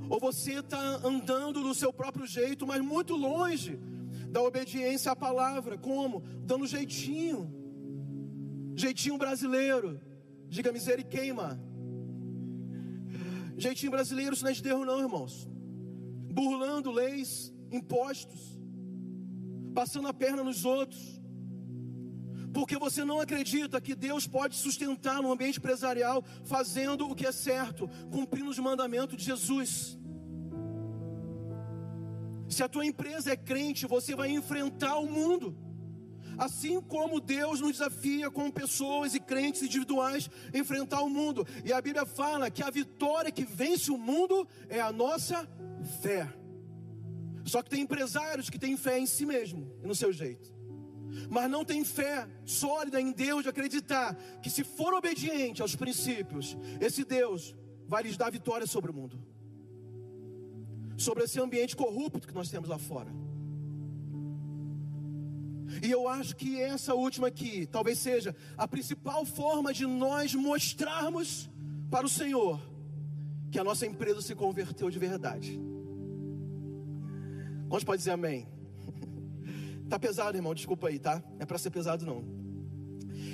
Ou 0.09 0.19
você 0.19 0.53
está 0.59 0.83
andando 1.11 1.61
do 1.61 1.73
seu 1.75 1.91
próprio 1.93 2.25
jeito, 2.25 2.65
mas 2.65 2.81
muito 2.81 3.15
longe 3.15 3.79
da 4.29 4.41
obediência 4.41 5.11
à 5.11 5.15
palavra, 5.15 5.77
como? 5.77 6.23
Dando 6.41 6.65
jeitinho, 6.65 7.39
jeitinho 8.75 9.17
brasileiro, 9.17 10.01
diga 10.47 10.71
miséria 10.71 11.03
e 11.03 11.05
queima. 11.05 11.59
Jeitinho 13.57 13.91
brasileiro, 13.91 14.33
isso 14.33 14.43
não 14.43 14.51
é 14.51 14.53
de 14.53 14.67
erro, 14.67 14.85
não, 14.85 14.99
irmãos. 14.99 15.47
Burlando 16.39 16.91
leis, 16.91 17.53
impostos, 17.71 18.59
passando 19.73 20.07
a 20.07 20.13
perna 20.13 20.43
nos 20.43 20.65
outros, 20.65 21.21
porque 22.55 22.77
você 22.77 23.03
não 23.03 23.19
acredita 23.19 23.81
que 23.81 23.93
Deus 23.93 24.25
pode 24.25 24.55
sustentar 24.55 25.21
no 25.21 25.29
ambiente 25.29 25.59
empresarial 25.59 26.23
fazendo 26.45 27.05
o 27.05 27.13
que 27.13 27.27
é 27.27 27.31
certo, 27.33 27.89
cumprindo 28.09 28.49
os 28.49 28.57
mandamentos 28.57 29.17
de 29.17 29.25
Jesus. 29.25 29.99
Se 32.47 32.63
a 32.63 32.69
tua 32.69 32.85
empresa 32.85 33.33
é 33.33 33.35
crente, 33.35 33.85
você 33.85 34.15
vai 34.15 34.31
enfrentar 34.31 34.95
o 34.99 35.05
mundo. 35.05 35.53
Assim 36.37 36.79
como 36.79 37.19
Deus 37.19 37.59
nos 37.59 37.73
desafia 37.73 38.31
como 38.31 38.53
pessoas 38.53 39.13
e 39.13 39.19
crentes 39.19 39.61
individuais 39.61 40.29
a 40.53 40.57
enfrentar 40.57 41.01
o 41.01 41.09
mundo. 41.09 41.45
E 41.65 41.73
a 41.73 41.81
Bíblia 41.81 42.05
fala 42.05 42.49
que 42.49 42.63
a 42.63 42.69
vitória 42.69 43.33
que 43.33 43.43
vence 43.43 43.91
o 43.91 43.97
mundo 43.97 44.47
é 44.69 44.79
a 44.79 44.93
nossa 44.93 45.45
fé. 46.01 46.33
Só 47.43 47.61
que 47.61 47.69
tem 47.69 47.81
empresários 47.81 48.49
que 48.49 48.57
têm 48.57 48.77
fé 48.77 48.97
em 48.97 49.05
si 49.05 49.25
mesmo 49.25 49.77
e 49.83 49.87
no 49.87 49.93
seu 49.93 50.13
jeito 50.13 50.54
mas 51.29 51.49
não 51.49 51.63
tem 51.65 51.83
fé 51.83 52.27
sólida 52.45 52.99
em 52.99 53.11
Deus 53.11 53.43
de 53.43 53.49
acreditar 53.49 54.15
que 54.41 54.49
se 54.49 54.63
for 54.63 54.93
obediente 54.93 55.61
aos 55.61 55.75
princípios, 55.75 56.57
esse 56.79 57.03
Deus 57.03 57.55
vai 57.87 58.03
lhes 58.03 58.17
dar 58.17 58.31
vitória 58.31 58.67
sobre 58.67 58.91
o 58.91 58.93
mundo. 58.93 59.19
sobre 60.97 61.25
esse 61.25 61.39
ambiente 61.41 61.75
corrupto 61.75 62.25
que 62.25 62.33
nós 62.33 62.49
temos 62.49 62.69
lá 62.69 62.77
fora. 62.77 63.11
E 65.83 65.91
eu 65.91 66.07
acho 66.07 66.35
que 66.35 66.61
essa 66.61 66.93
última 66.93 67.27
aqui 67.27 67.65
talvez 67.67 67.99
seja 67.99 68.35
a 68.55 68.67
principal 68.67 69.25
forma 69.25 69.73
de 69.73 69.85
nós 69.85 70.33
mostrarmos 70.33 71.49
para 71.89 72.05
o 72.05 72.09
Senhor 72.09 72.61
que 73.51 73.59
a 73.59 73.63
nossa 73.63 73.85
empresa 73.85 74.21
se 74.21 74.33
converteu 74.35 74.89
de 74.89 74.99
verdade. 74.99 75.59
Quantos 77.67 77.83
pode 77.83 77.99
dizer 77.99 78.11
amém? 78.11 78.47
Tá 79.89 79.99
pesado, 79.99 80.37
irmão, 80.37 80.53
desculpa 80.53 80.87
aí, 80.87 80.97
tá? 80.97 81.23
É 81.39 81.45
para 81.45 81.57
ser 81.57 81.69
pesado 81.69 82.05
não. 82.05 82.23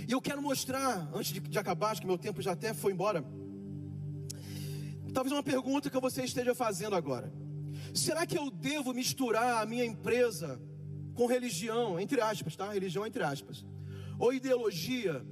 E 0.07 0.11
eu 0.11 0.21
quero 0.21 0.41
mostrar, 0.41 1.09
antes 1.13 1.31
de, 1.31 1.39
de 1.39 1.57
acabar, 1.57 1.91
acho 1.91 2.01
que 2.01 2.07
meu 2.07 2.17
tempo 2.17 2.41
já 2.41 2.51
até 2.51 2.73
foi 2.73 2.91
embora. 2.91 3.23
Talvez 5.13 5.31
uma 5.31 5.43
pergunta 5.43 5.89
que 5.89 5.99
você 5.99 6.23
esteja 6.23 6.53
fazendo 6.53 6.95
agora. 6.95 7.31
Será 7.93 8.25
que 8.25 8.37
eu 8.37 8.49
devo 8.49 8.93
misturar 8.93 9.61
a 9.61 9.65
minha 9.65 9.85
empresa 9.85 10.61
com 11.13 11.25
religião, 11.25 11.99
entre 11.99 12.21
aspas, 12.21 12.55
tá? 12.55 12.71
Religião 12.71 13.05
entre 13.05 13.23
aspas. 13.23 13.65
Ou 14.19 14.33
ideologia? 14.33 15.25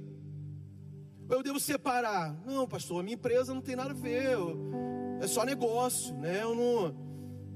Ou 1.28 1.36
eu 1.36 1.42
devo 1.42 1.60
separar? 1.60 2.34
Não, 2.46 2.66
pastor, 2.66 3.02
minha 3.02 3.14
empresa 3.14 3.54
não 3.54 3.62
tem 3.62 3.76
nada 3.76 3.90
a 3.90 3.94
ver. 3.94 4.36
é 5.20 5.26
só 5.26 5.44
negócio, 5.44 6.14
né? 6.16 6.42
Eu 6.42 6.54
não 6.54 7.09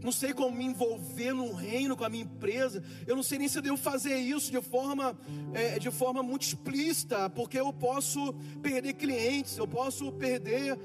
não 0.05 0.13
sei 0.13 0.35
como 0.35 0.55
me 0.55 0.67
envolver 0.67 1.33
no 1.33 1.55
reino 1.55 1.97
com 1.97 2.05
a 2.05 2.11
minha 2.11 2.25
empresa, 2.25 2.85
eu 3.07 3.17
não 3.17 3.23
sei 3.23 3.39
nem 3.39 3.49
se 3.49 3.57
eu 3.57 3.63
devo 3.63 3.79
fazer 3.79 4.17
isso 4.19 4.53
de 4.53 4.61
forma, 4.61 5.19
é, 5.55 5.79
de 5.79 5.91
forma 5.91 6.23
muito 6.23 6.43
explícita, 6.43 7.31
porque 7.31 7.59
eu 7.59 7.73
posso 7.73 8.35
perder 8.63 8.93
clientes, 8.93 9.57
eu 9.57 9.67
posso 9.67 10.13
perder 10.13 10.79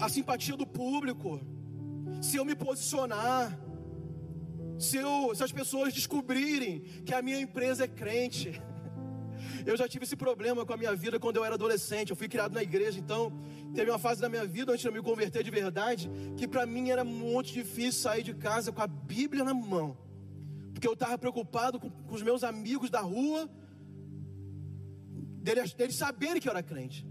a 0.00 0.08
simpatia 0.08 0.56
do 0.56 0.66
público, 0.66 1.40
se 2.20 2.36
eu 2.36 2.44
me 2.44 2.56
posicionar, 2.56 3.56
se, 4.76 4.96
eu, 4.96 5.32
se 5.36 5.44
as 5.44 5.52
pessoas 5.52 5.94
descobrirem 5.94 6.80
que 7.06 7.14
a 7.14 7.22
minha 7.22 7.38
empresa 7.40 7.84
é 7.84 7.88
crente. 7.88 8.60
Eu 9.64 9.76
já 9.76 9.88
tive 9.88 10.04
esse 10.04 10.16
problema 10.16 10.66
com 10.66 10.74
a 10.74 10.76
minha 10.76 10.94
vida 10.94 11.18
quando 11.18 11.36
eu 11.36 11.44
era 11.44 11.54
adolescente. 11.54 12.10
Eu 12.10 12.16
fui 12.16 12.28
criado 12.28 12.52
na 12.52 12.62
igreja, 12.62 12.98
então 12.98 13.32
teve 13.74 13.90
uma 13.90 13.98
fase 13.98 14.20
da 14.20 14.28
minha 14.28 14.46
vida 14.46 14.72
antes 14.72 14.82
de 14.82 14.88
eu 14.88 14.92
me 14.92 15.02
converter 15.02 15.42
de 15.42 15.50
verdade 15.50 16.10
que 16.36 16.46
para 16.46 16.64
mim 16.64 16.90
era 16.90 17.04
muito 17.04 17.52
difícil 17.52 18.00
sair 18.00 18.22
de 18.22 18.34
casa 18.34 18.72
com 18.72 18.80
a 18.80 18.86
Bíblia 18.86 19.44
na 19.44 19.52
mão, 19.52 19.96
porque 20.72 20.86
eu 20.86 20.94
estava 20.94 21.18
preocupado 21.18 21.78
com, 21.80 21.90
com, 21.90 22.14
os 22.14 22.22
meus 22.22 22.44
amigos 22.44 22.88
da 22.88 23.00
rua, 23.00 23.50
deles, 25.42 25.74
deles 25.74 25.96
saberem 25.96 26.40
que 26.40 26.48
eu 26.48 26.52
era 26.52 26.62
crente. 26.62 27.06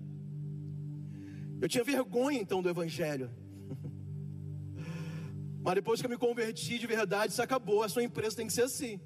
Eu 1.62 1.70
tinha 1.70 1.84
vergonha 1.84 2.40
então 2.40 2.62
do 2.62 2.70
Evangelho. 2.70 3.30
Mas 5.64 5.76
depois 5.76 6.00
que 6.00 6.06
eu 6.06 6.10
me 6.10 6.18
converti 6.18 6.78
de 6.78 6.88
verdade, 6.88 7.32
isso 7.32 7.42
acabou. 7.42 7.84
A 7.84 7.90
sua 7.90 8.04
empresa 8.04 8.36
tem 8.36 8.48
que 8.48 8.54
ser 8.54 8.64
assim. 8.64 9.00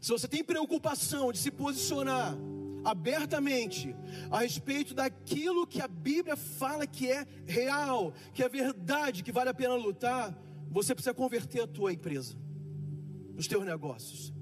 Se 0.00 0.10
você 0.12 0.28
tem 0.28 0.44
preocupação 0.44 1.32
de 1.32 1.38
se 1.38 1.50
posicionar 1.50 2.36
abertamente 2.86 3.96
a 4.30 4.38
respeito 4.38 4.94
daquilo 4.94 5.66
que 5.66 5.82
a 5.82 5.88
Bíblia 5.88 6.36
fala 6.36 6.86
que 6.86 7.10
é 7.10 7.26
real, 7.44 8.14
que 8.32 8.44
é 8.44 8.48
verdade, 8.48 9.24
que 9.24 9.32
vale 9.32 9.50
a 9.50 9.54
pena 9.54 9.74
lutar, 9.74 10.32
você 10.70 10.94
precisa 10.94 11.12
converter 11.12 11.62
a 11.62 11.66
tua 11.66 11.92
empresa, 11.92 12.36
os 13.36 13.48
teus 13.48 13.64
negócios. 13.64 14.32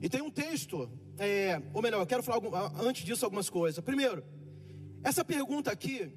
E 0.00 0.08
tem 0.08 0.22
um 0.22 0.30
texto, 0.30 0.88
é, 1.18 1.60
ou 1.74 1.82
melhor, 1.82 2.00
eu 2.00 2.06
quero 2.06 2.22
falar 2.22 2.40
antes 2.80 3.04
disso 3.04 3.24
algumas 3.24 3.50
coisas. 3.50 3.82
Primeiro, 3.84 4.24
essa 5.02 5.24
pergunta 5.24 5.70
aqui 5.72 6.12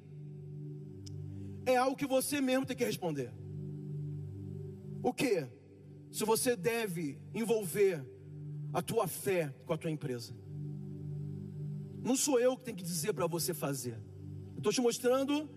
é 1.66 1.76
algo 1.76 1.96
que 1.96 2.06
você 2.06 2.40
mesmo 2.40 2.64
tem 2.64 2.76
que 2.76 2.84
responder. 2.84 3.32
O 5.02 5.12
que? 5.12 5.44
Se 6.12 6.24
você 6.24 6.54
deve 6.54 7.18
envolver 7.34 8.06
a 8.72 8.80
tua 8.80 9.08
fé 9.08 9.52
com 9.66 9.72
a 9.72 9.76
tua 9.76 9.90
empresa. 9.90 10.43
Não 12.04 12.16
sou 12.16 12.38
eu 12.38 12.54
que 12.54 12.64
tenho 12.64 12.76
que 12.76 12.84
dizer 12.84 13.14
para 13.14 13.26
você 13.26 13.54
fazer. 13.54 13.98
Estou 14.58 14.70
te 14.70 14.80
mostrando 14.80 15.48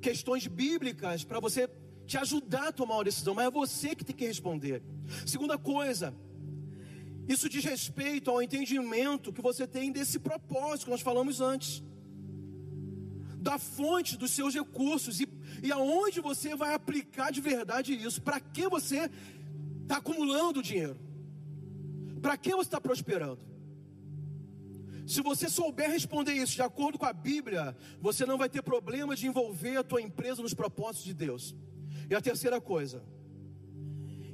questões 0.00 0.46
bíblicas 0.46 1.24
para 1.24 1.40
você 1.40 1.68
te 2.06 2.16
ajudar 2.16 2.68
a 2.68 2.72
tomar 2.72 2.94
uma 2.94 3.04
decisão, 3.04 3.34
mas 3.34 3.48
é 3.48 3.50
você 3.50 3.96
que 3.96 4.04
tem 4.04 4.14
que 4.14 4.24
responder. 4.24 4.80
Segunda 5.26 5.58
coisa, 5.58 6.14
isso 7.26 7.48
diz 7.48 7.64
respeito 7.64 8.30
ao 8.30 8.40
entendimento 8.40 9.32
que 9.32 9.42
você 9.42 9.66
tem 9.66 9.90
desse 9.90 10.20
propósito 10.20 10.84
que 10.84 10.90
nós 10.92 11.00
falamos 11.00 11.40
antes, 11.40 11.82
da 13.40 13.58
fonte 13.58 14.16
dos 14.16 14.30
seus 14.30 14.54
recursos 14.54 15.20
e, 15.20 15.28
e 15.62 15.72
aonde 15.72 16.20
você 16.20 16.54
vai 16.54 16.74
aplicar 16.74 17.32
de 17.32 17.40
verdade 17.40 17.92
isso, 17.92 18.22
para 18.22 18.38
que 18.38 18.68
você 18.68 19.10
está 19.82 19.96
acumulando 19.96 20.62
dinheiro, 20.62 20.96
para 22.22 22.36
que 22.36 22.50
você 22.52 22.68
está 22.68 22.80
prosperando. 22.80 23.57
Se 25.08 25.22
você 25.22 25.48
souber 25.48 25.90
responder 25.90 26.34
isso 26.34 26.54
de 26.54 26.60
acordo 26.60 26.98
com 26.98 27.06
a 27.06 27.14
Bíblia, 27.14 27.74
você 27.98 28.26
não 28.26 28.36
vai 28.36 28.46
ter 28.46 28.60
problema 28.60 29.16
de 29.16 29.26
envolver 29.26 29.78
a 29.78 29.82
tua 29.82 30.02
empresa 30.02 30.42
nos 30.42 30.52
propósitos 30.52 31.06
de 31.06 31.14
Deus. 31.14 31.56
E 32.10 32.14
a 32.14 32.20
terceira 32.20 32.60
coisa, 32.60 33.02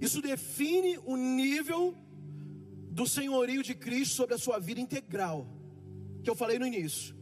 isso 0.00 0.20
define 0.20 0.98
o 1.04 1.16
nível 1.16 1.96
do 2.90 3.06
senhorio 3.06 3.62
de 3.62 3.72
Cristo 3.72 4.16
sobre 4.16 4.34
a 4.34 4.38
sua 4.38 4.58
vida 4.58 4.80
integral, 4.80 5.46
que 6.24 6.28
eu 6.28 6.34
falei 6.34 6.58
no 6.58 6.66
início. 6.66 7.14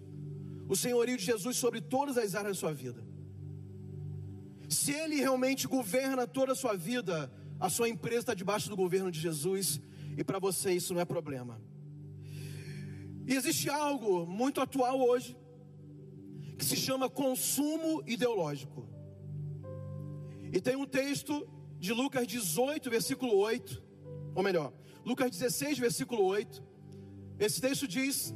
O 0.67 0.75
senhorio 0.75 1.19
de 1.19 1.25
Jesus 1.25 1.59
sobre 1.59 1.83
todas 1.83 2.17
as 2.17 2.35
áreas 2.35 2.57
da 2.57 2.61
sua 2.61 2.73
vida. 2.73 3.05
Se 4.67 4.93
ele 4.93 5.17
realmente 5.17 5.69
governa 5.69 6.27
toda 6.27 6.53
a 6.53 6.57
sua 6.57 6.75
vida, 6.75 7.31
a 7.61 7.69
sua 7.69 7.91
empresa 7.91 8.21
está 8.21 8.35
debaixo 8.35 8.71
do 8.71 8.77
governo 8.77 9.11
de 9.11 9.21
Jesus, 9.21 9.79
e 10.17 10.25
para 10.25 10.39
você 10.39 10.73
isso 10.73 10.95
não 10.95 11.03
é 11.03 11.05
problema. 11.05 11.61
E 13.27 13.35
existe 13.35 13.69
algo 13.71 14.27
muito 14.27 14.61
atual 14.61 15.01
hoje 15.01 15.37
que 16.59 16.65
se 16.65 16.77
chama 16.77 17.09
consumo 17.09 18.03
ideológico. 18.07 18.89
E 20.53 20.61
tem 20.61 20.77
um 20.77 20.87
texto 20.87 21.49
de 21.79 21.93
Lucas 21.93 22.27
18, 22.27 22.91
versículo 22.91 23.37
8, 23.37 23.83
ou 24.35 24.43
melhor, 24.43 24.73
Lucas 25.05 25.31
16, 25.31 25.79
versículo 25.79 26.25
8. 26.25 26.63
Esse 27.39 27.61
texto 27.61 27.89
diz 27.89 28.35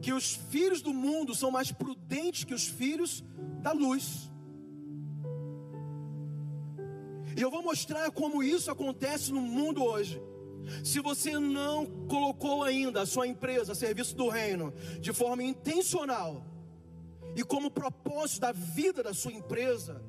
que 0.00 0.12
os 0.12 0.34
filhos 0.34 0.80
do 0.80 0.94
mundo 0.94 1.34
são 1.34 1.50
mais 1.50 1.72
prudentes 1.72 2.44
que 2.44 2.54
os 2.54 2.66
filhos 2.66 3.24
da 3.60 3.72
luz. 3.72 4.30
E 7.36 7.40
eu 7.40 7.50
vou 7.50 7.62
mostrar 7.62 8.10
como 8.10 8.42
isso 8.42 8.70
acontece 8.70 9.32
no 9.32 9.40
mundo 9.40 9.82
hoje. 9.82 10.20
Se 10.84 11.00
você 11.00 11.38
não 11.38 11.86
colocou 12.08 12.62
ainda 12.62 13.02
a 13.02 13.06
sua 13.06 13.26
empresa 13.26 13.72
a 13.72 13.74
serviço 13.74 14.16
do 14.16 14.28
reino 14.28 14.72
de 15.00 15.12
forma 15.12 15.42
intencional 15.42 16.44
e 17.36 17.42
como 17.42 17.70
propósito 17.70 18.40
da 18.40 18.52
vida 18.52 19.02
da 19.02 19.14
sua 19.14 19.32
empresa, 19.32 20.02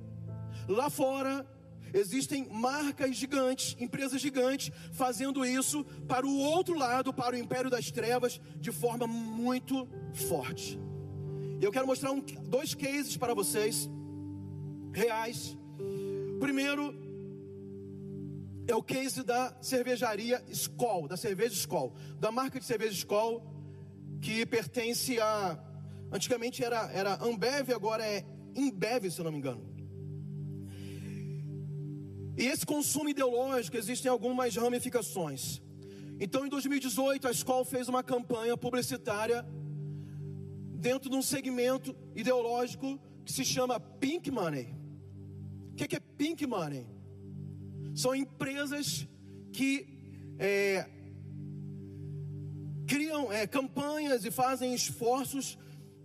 lá 0.67 0.89
fora 0.89 1.45
existem 1.93 2.47
marcas 2.49 3.15
gigantes, 3.15 3.75
empresas 3.79 4.21
gigantes 4.21 4.71
fazendo 4.91 5.45
isso 5.45 5.83
para 6.07 6.25
o 6.25 6.37
outro 6.37 6.77
lado, 6.77 7.13
para 7.13 7.35
o 7.35 7.39
império 7.39 7.69
das 7.69 7.91
trevas, 7.91 8.39
de 8.59 8.71
forma 8.71 9.07
muito 9.07 9.87
forte. 10.13 10.79
Eu 11.61 11.71
quero 11.71 11.87
mostrar 11.87 12.11
um, 12.11 12.21
dois 12.21 12.73
cases 12.73 13.17
para 13.17 13.33
vocês 13.33 13.89
reais. 14.93 15.57
Primeiro, 16.39 16.95
é 18.71 18.75
o 18.75 18.84
case 18.84 19.23
da 19.23 19.55
cervejaria 19.62 20.43
Skol, 20.49 21.08
da 21.08 21.17
cerveja 21.17 21.53
Skol, 21.53 21.95
da 22.19 22.32
marca 22.32 22.60
de 22.60 22.65
cerveja 22.65 22.93
Skol, 22.93 23.43
que 24.21 24.45
pertence 24.45 25.19
a. 25.19 25.60
Antigamente 26.12 26.63
era, 26.63 26.91
era 26.91 27.23
Ambev, 27.23 27.71
agora 27.73 28.05
é 28.05 28.25
Imbev, 28.55 29.10
se 29.10 29.19
eu 29.19 29.25
não 29.25 29.32
me 29.32 29.38
engano. 29.38 29.67
E 32.38 32.45
esse 32.45 32.65
consumo 32.65 33.10
ideológico 33.10 33.75
existem 33.75 34.10
algumas 34.10 34.55
ramificações. 34.55 35.62
Então, 36.19 36.45
em 36.45 36.49
2018, 36.49 37.27
a 37.27 37.32
Skol 37.32 37.65
fez 37.65 37.89
uma 37.89 38.03
campanha 38.03 38.55
publicitária 38.55 39.45
dentro 40.75 41.10
de 41.10 41.15
um 41.15 41.21
segmento 41.21 41.95
ideológico 42.15 42.99
que 43.25 43.32
se 43.32 43.43
chama 43.43 43.79
Pink 43.79 44.29
Money. 44.32 44.73
O 45.71 45.75
que 45.75 45.95
é 45.95 45.99
Pink 45.99 46.45
Money? 46.45 46.98
São 47.95 48.15
empresas 48.15 49.07
que 49.51 49.87
é, 50.37 50.87
criam 52.87 53.31
é, 53.31 53.45
campanhas 53.45 54.25
e 54.25 54.31
fazem 54.31 54.73
esforços 54.73 55.57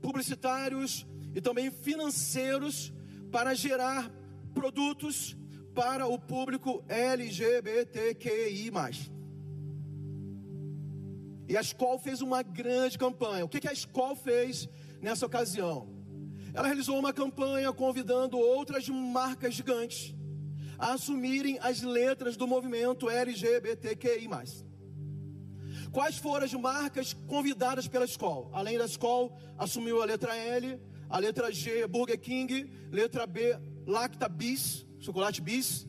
publicitários 0.03 1.07
e 1.35 1.41
também 1.41 1.71
financeiros 1.71 2.93
para 3.31 3.55
gerar 3.55 4.11
produtos 4.53 5.37
para 5.75 6.07
o 6.07 6.19
público 6.19 6.85
LGBTQI. 6.89 8.71
E 11.49 11.57
a 11.57 11.61
escola 11.61 11.99
fez 11.99 12.21
uma 12.21 12.43
grande 12.43 12.99
campanha. 12.99 13.45
O 13.45 13.49
que 13.49 13.69
a 13.69 13.73
escola 13.73 14.15
fez 14.17 14.69
nessa 15.01 15.27
ocasião? 15.27 15.89
Ela 16.55 16.67
realizou 16.67 16.99
uma 16.99 17.13
campanha 17.13 17.73
convidando 17.73 18.39
outras 18.39 18.89
marcas 18.89 19.55
gigantes 19.55 20.15
a 20.79 20.93
assumirem 20.93 21.59
as 21.61 21.83
letras 21.83 22.37
do 22.37 22.47
movimento 22.47 23.09
LGBTQI. 23.09 24.29
Quais 25.93 26.17
foram 26.19 26.45
as 26.45 26.53
marcas 26.55 27.13
convidadas 27.27 27.87
pela 27.87 28.05
escola? 28.05 28.51
Além 28.53 28.77
da 28.77 28.85
escola, 28.85 29.31
assumiu 29.57 30.03
a 30.03 30.05
letra 30.05 30.35
L, 30.37 30.81
a 31.09 31.19
letra 31.19 31.53
G, 31.53 31.87
Burger 31.87 32.19
King, 32.19 32.71
letra 32.91 33.27
B, 33.27 33.57
Lacta 33.87 34.29
Bis, 34.29 34.85
chocolate 34.99 35.41
Bis, 35.41 35.87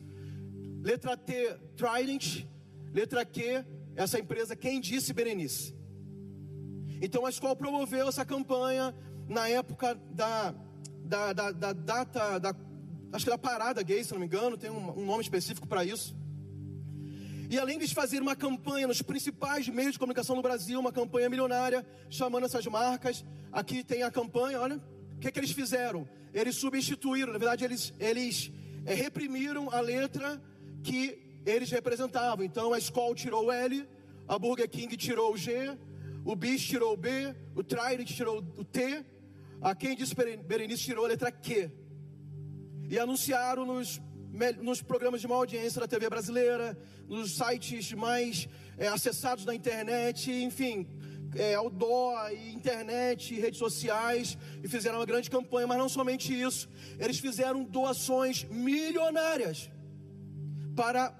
letra 0.82 1.16
T, 1.16 1.56
Trident, 1.76 2.46
letra 2.92 3.24
Q, 3.24 3.64
essa 3.96 4.18
empresa 4.18 4.54
Quem 4.54 4.80
Disse 4.80 5.12
Berenice. 5.12 5.74
Então 7.00 7.26
a 7.26 7.30
escola 7.30 7.56
promoveu 7.56 8.08
essa 8.08 8.24
campanha 8.24 8.94
na 9.28 9.48
época 9.48 9.94
da, 10.10 10.54
da, 11.04 11.32
da, 11.32 11.50
da 11.50 11.72
data, 11.72 12.38
da, 12.38 12.52
acho 13.12 13.24
que 13.24 13.30
da 13.30 13.38
parada 13.38 13.82
gay, 13.82 14.02
se 14.02 14.12
não 14.12 14.20
me 14.20 14.26
engano, 14.26 14.56
tem 14.56 14.70
um, 14.70 14.98
um 14.98 15.04
nome 15.04 15.22
específico 15.22 15.66
para 15.66 15.84
isso. 15.84 16.14
E 17.48 17.58
além 17.58 17.78
de 17.78 17.86
fazer 17.94 18.20
uma 18.20 18.34
campanha 18.34 18.86
nos 18.86 19.02
principais 19.02 19.68
meios 19.68 19.92
de 19.92 19.98
comunicação 19.98 20.34
no 20.34 20.42
Brasil, 20.42 20.80
uma 20.80 20.92
campanha 20.92 21.28
milionária, 21.28 21.86
chamando 22.10 22.44
essas 22.44 22.66
marcas, 22.66 23.24
aqui 23.52 23.84
tem 23.84 24.02
a 24.02 24.10
campanha, 24.10 24.60
olha, 24.60 24.76
o 25.16 25.18
que, 25.20 25.28
é 25.28 25.30
que 25.30 25.38
eles 25.38 25.52
fizeram? 25.52 26.08
Eles 26.34 26.56
substituíram, 26.56 27.32
na 27.32 27.38
verdade, 27.38 27.64
eles, 27.64 27.94
eles 28.00 28.50
é, 28.84 28.94
reprimiram 28.94 29.70
a 29.70 29.80
letra 29.80 30.42
que 30.82 31.40
eles 31.46 31.70
representavam. 31.70 32.44
Então 32.44 32.72
a 32.72 32.78
Skoll 32.78 33.14
tirou 33.14 33.46
o 33.46 33.52
L, 33.52 33.88
a 34.26 34.38
Burger 34.38 34.68
King 34.68 34.96
tirou 34.96 35.32
o 35.32 35.36
G, 35.36 35.78
o 36.24 36.34
Bis 36.34 36.62
tirou 36.62 36.94
o 36.94 36.96
B, 36.96 37.34
o 37.54 37.62
Trident 37.62 38.08
tirou 38.08 38.38
o 38.38 38.64
T, 38.64 39.04
a 39.62 39.72
disse 39.72 40.14
Berenice 40.14 40.82
tirou 40.82 41.04
a 41.04 41.08
letra 41.08 41.30
Q. 41.30 41.70
E 42.88 42.98
anunciaram 42.98 43.64
nos 43.66 44.00
nos 44.60 44.82
programas 44.82 45.20
de 45.20 45.26
maior 45.26 45.40
audiência 45.40 45.80
da 45.80 45.88
TV 45.88 46.08
brasileira, 46.10 46.78
nos 47.08 47.36
sites 47.36 47.92
mais 47.92 48.48
é, 48.76 48.86
acessados 48.88 49.44
da 49.44 49.54
internet, 49.54 50.30
enfim, 50.30 50.86
é, 51.34 51.54
outdoor, 51.54 52.30
internet, 52.54 53.34
redes 53.34 53.58
sociais, 53.58 54.36
e 54.62 54.68
fizeram 54.68 54.98
uma 54.98 55.06
grande 55.06 55.30
campanha, 55.30 55.66
mas 55.66 55.78
não 55.78 55.88
somente 55.88 56.38
isso, 56.38 56.68
eles 56.98 57.18
fizeram 57.18 57.64
doações 57.64 58.44
milionárias 58.44 59.70
para, 60.74 61.14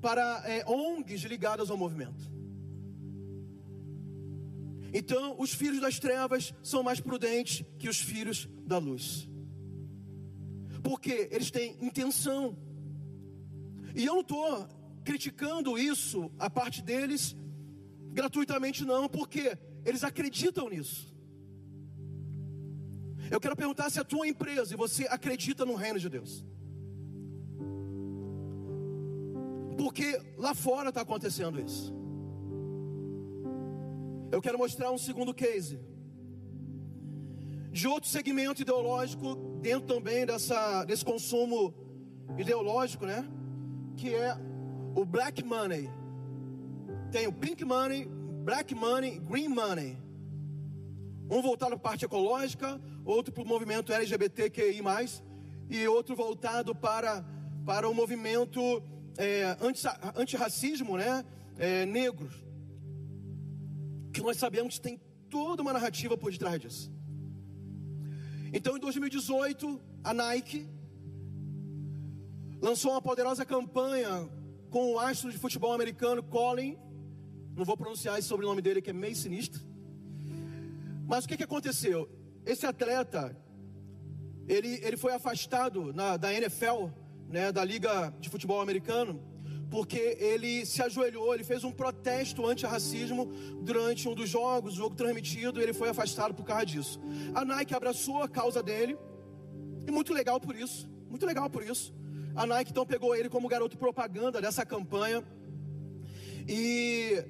para 0.00 0.42
é, 0.46 0.64
ONGs 0.66 1.24
ligadas 1.24 1.70
ao 1.70 1.76
movimento. 1.76 2.32
Então, 4.92 5.34
os 5.38 5.52
filhos 5.52 5.80
das 5.80 5.98
trevas 5.98 6.54
são 6.62 6.82
mais 6.82 7.00
prudentes 7.00 7.64
que 7.78 7.88
os 7.88 8.00
filhos 8.00 8.48
da 8.64 8.78
luz 8.78 9.28
porque 10.84 11.28
eles 11.32 11.50
têm 11.50 11.76
intenção. 11.80 12.56
E 13.96 14.04
eu 14.04 14.12
não 14.12 14.20
estou 14.20 14.68
criticando 15.02 15.78
isso, 15.78 16.30
a 16.38 16.50
parte 16.50 16.82
deles, 16.82 17.34
gratuitamente, 18.12 18.84
não, 18.84 19.08
porque 19.08 19.56
eles 19.84 20.04
acreditam 20.04 20.68
nisso. 20.68 21.12
Eu 23.30 23.40
quero 23.40 23.56
perguntar 23.56 23.88
se 23.88 23.98
a 23.98 24.04
tua 24.04 24.28
empresa 24.28 24.74
e 24.74 24.76
você 24.76 25.06
acredita 25.08 25.64
no 25.64 25.74
reino 25.74 25.98
de 25.98 26.10
Deus. 26.10 26.44
Porque 29.78 30.20
lá 30.36 30.54
fora 30.54 30.90
está 30.90 31.00
acontecendo 31.00 31.58
isso. 31.58 31.92
Eu 34.30 34.42
quero 34.42 34.58
mostrar 34.58 34.90
um 34.90 34.98
segundo 34.98 35.32
case 35.32 35.80
de 37.74 37.88
outro 37.88 38.08
segmento 38.08 38.62
ideológico 38.62 39.34
dentro 39.60 39.96
também 39.96 40.24
dessa, 40.24 40.84
desse 40.84 41.04
consumo 41.04 41.74
ideológico, 42.38 43.04
né? 43.04 43.28
Que 43.96 44.14
é 44.14 44.36
o 44.94 45.04
black 45.04 45.42
money. 45.42 45.90
Tem 47.10 47.26
o 47.26 47.32
pink 47.32 47.64
money, 47.64 48.06
black 48.44 48.72
money, 48.76 49.18
green 49.18 49.48
money. 49.48 49.98
Um 51.28 51.42
voltado 51.42 51.72
para 51.72 51.88
a 51.88 51.90
parte 51.90 52.04
ecológica, 52.04 52.80
outro 53.04 53.32
para 53.32 53.42
o 53.42 53.46
movimento 53.46 53.92
LGBTQI+, 53.92 54.80
e 55.68 55.88
outro 55.88 56.14
voltado 56.14 56.76
para, 56.76 57.24
para 57.66 57.88
o 57.88 57.94
movimento 57.94 58.60
é, 59.18 59.56
antirracismo, 60.14 60.96
né? 60.96 61.24
É, 61.58 61.84
negros. 61.86 62.40
Que 64.12 64.20
nós 64.20 64.36
sabemos 64.36 64.76
que 64.76 64.80
tem 64.80 65.00
toda 65.28 65.60
uma 65.60 65.72
narrativa 65.72 66.16
por 66.16 66.30
detrás 66.30 66.60
disso. 66.60 66.94
Então, 68.56 68.76
em 68.76 68.78
2018, 68.78 69.80
a 70.04 70.14
Nike 70.14 70.68
lançou 72.62 72.92
uma 72.92 73.02
poderosa 73.02 73.44
campanha 73.44 74.30
com 74.70 74.92
o 74.92 74.98
astro 75.00 75.32
de 75.32 75.38
futebol 75.38 75.72
americano 75.72 76.22
Colin. 76.22 76.78
Não 77.56 77.64
vou 77.64 77.76
pronunciar 77.76 78.16
esse 78.16 78.28
sobrenome 78.28 78.62
dele 78.62 78.80
que 78.80 78.90
é 78.90 78.92
meio 78.92 79.16
sinistro. 79.16 79.60
Mas 81.04 81.24
o 81.24 81.28
que, 81.28 81.36
que 81.36 81.42
aconteceu? 81.42 82.08
Esse 82.46 82.64
atleta, 82.64 83.36
ele, 84.46 84.78
ele 84.84 84.96
foi 84.96 85.12
afastado 85.12 85.92
na, 85.92 86.16
da 86.16 86.32
NFL, 86.32 86.90
né, 87.28 87.50
da 87.50 87.64
Liga 87.64 88.14
de 88.20 88.30
Futebol 88.30 88.60
Americano, 88.60 89.20
porque 89.70 90.16
ele 90.20 90.64
se 90.66 90.82
ajoelhou, 90.82 91.34
ele 91.34 91.44
fez 91.44 91.64
um 91.64 91.72
protesto 91.72 92.46
anti-racismo 92.46 93.26
durante 93.60 94.08
um 94.08 94.14
dos 94.14 94.28
jogos, 94.28 94.74
jogo 94.74 94.94
transmitido, 94.94 95.60
ele 95.60 95.72
foi 95.72 95.88
afastado 95.88 96.34
por 96.34 96.44
causa 96.44 96.66
disso. 96.66 97.00
A 97.34 97.44
Nike 97.44 97.74
abraçou 97.74 98.22
a 98.22 98.28
causa 98.28 98.62
dele, 98.62 98.96
e 99.86 99.90
muito 99.90 100.12
legal 100.12 100.40
por 100.40 100.54
isso, 100.54 100.88
muito 101.08 101.26
legal 101.26 101.48
por 101.50 101.62
isso. 101.62 101.94
A 102.34 102.46
Nike 102.46 102.70
então 102.70 102.84
pegou 102.84 103.14
ele 103.14 103.28
como 103.28 103.48
garoto 103.48 103.78
propaganda 103.78 104.40
dessa 104.40 104.66
campanha 104.66 105.22
e 106.48 107.24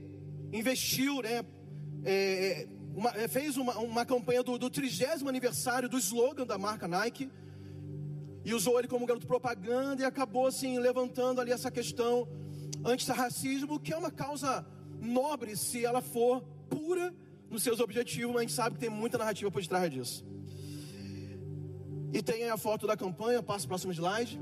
investiu, 0.53 1.21
né? 1.21 1.45
É, 2.05 2.67
uma, 2.95 3.11
é, 3.11 3.29
fez 3.29 3.57
uma, 3.57 3.77
uma 3.79 4.07
campanha 4.07 4.43
do, 4.43 4.57
do 4.57 4.71
30 4.71 5.29
aniversário 5.29 5.89
do 5.89 5.99
slogan 5.99 6.47
da 6.47 6.57
marca 6.57 6.87
Nike 6.87 7.31
e 8.45 8.53
usou 8.53 8.79
ele 8.79 8.89
como 8.89 9.07
garoto 9.07 9.27
propaganda 9.27 10.03
e 10.03 10.05
acabou 10.05 10.47
assim 10.47 10.79
levantando 10.79 11.41
ali 11.41 11.51
essa 11.51 11.71
questão 11.71 12.29
antirracismo, 12.85 13.81
que 13.81 13.93
é 13.93 13.97
uma 13.97 14.11
causa 14.11 14.67
nobre 15.01 15.57
se 15.57 15.85
ela 15.85 16.03
for 16.03 16.43
pura 16.69 17.15
nos 17.51 17.63
seus 17.63 17.81
objetivos, 17.81 18.33
mas 18.35 18.39
a 18.39 18.43
gente 18.43 18.53
sabe 18.53 18.75
que 18.75 18.81
tem 18.81 18.91
muita 18.91 19.17
narrativa 19.17 19.51
por 19.51 19.63
detrás 19.63 19.91
disso. 19.91 20.25
E 22.13 22.23
tem 22.23 22.45
aí 22.45 22.51
a 22.51 22.57
foto 22.57 22.87
da 22.87 22.97
campanha, 22.97 23.43
passa 23.43 23.65
o 23.65 23.69
próximo 23.69 23.93
slide. 23.93 24.39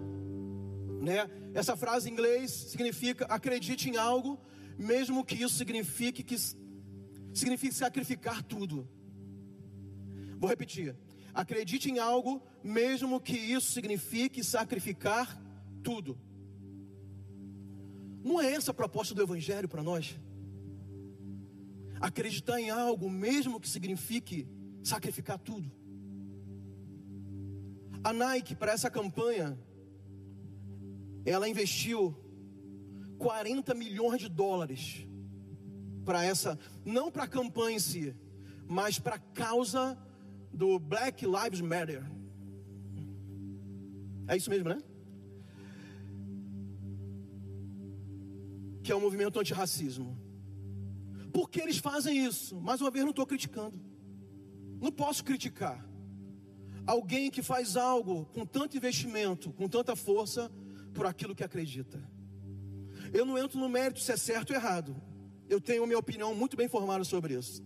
Né? 1.00 1.30
Essa 1.54 1.76
frase 1.76 2.08
em 2.08 2.12
inglês 2.12 2.50
significa 2.50 3.24
acredite 3.26 3.88
em 3.88 3.96
algo, 3.96 4.38
mesmo 4.76 5.24
que 5.24 5.42
isso 5.42 5.56
signifique 5.56 6.22
que 6.22 6.36
signifique 7.32 7.74
sacrificar 7.74 8.42
tudo. 8.42 8.88
Vou 10.38 10.48
repetir. 10.50 10.96
Acredite 11.34 11.90
em 11.90 11.98
algo, 11.98 12.42
mesmo 12.62 13.20
que 13.20 13.36
isso 13.36 13.72
signifique 13.72 14.44
sacrificar 14.44 15.40
tudo. 15.82 16.18
Não 18.22 18.40
é 18.40 18.52
essa 18.52 18.70
a 18.70 18.74
proposta 18.74 19.14
do 19.14 19.22
Evangelho 19.22 19.68
para 19.68 19.82
nós? 19.82 20.18
Acreditar 22.00 22.60
em 22.60 22.70
algo, 22.70 23.08
mesmo 23.10 23.58
que 23.58 23.68
signifique 23.68 24.46
sacrificar 24.82 25.38
tudo. 25.38 25.70
A 28.04 28.12
Nike, 28.12 28.54
para 28.54 28.72
essa 28.72 28.90
campanha, 28.90 29.58
ela 31.24 31.48
investiu 31.48 32.16
40 33.18 33.74
milhões 33.74 34.20
de 34.20 34.28
dólares 34.28 35.06
para 36.04 36.24
essa, 36.24 36.58
não 36.84 37.10
para 37.10 37.24
a 37.24 37.28
campanha 37.28 37.76
em 37.76 37.80
si, 37.80 38.14
mas 38.66 38.98
para 38.98 39.16
a 39.16 39.20
causa 39.20 39.96
do 40.52 40.78
Black 40.78 41.24
Lives 41.24 41.60
Matter. 41.60 42.04
É 44.28 44.36
isso 44.36 44.50
mesmo, 44.50 44.68
né? 44.68 44.78
Que 48.82 48.92
é 48.92 48.94
o 48.94 48.98
um 48.98 49.00
movimento 49.00 49.38
antirracismo. 49.38 50.18
Por 51.32 51.48
que 51.48 51.60
eles 51.60 51.78
fazem 51.78 52.24
isso? 52.24 52.60
Mais 52.60 52.80
uma 52.80 52.90
vez, 52.90 53.04
não 53.04 53.10
estou 53.10 53.26
criticando. 53.26 53.80
Não 54.80 54.92
posso 54.92 55.24
criticar 55.24 55.86
alguém 56.86 57.30
que 57.30 57.42
faz 57.42 57.76
algo 57.76 58.26
com 58.26 58.44
tanto 58.44 58.76
investimento, 58.76 59.52
com 59.52 59.68
tanta 59.68 59.94
força, 59.94 60.50
por 60.92 61.06
aquilo 61.06 61.34
que 61.34 61.44
acredita. 61.44 62.02
Eu 63.12 63.24
não 63.24 63.38
entro 63.38 63.58
no 63.58 63.68
mérito 63.68 64.00
se 64.00 64.12
é 64.12 64.16
certo 64.16 64.50
ou 64.50 64.56
errado. 64.56 64.96
Eu 65.48 65.60
tenho 65.60 65.86
minha 65.86 65.98
opinião 65.98 66.34
muito 66.34 66.56
bem 66.56 66.68
formada 66.68 67.04
sobre 67.04 67.34
isso. 67.34 67.62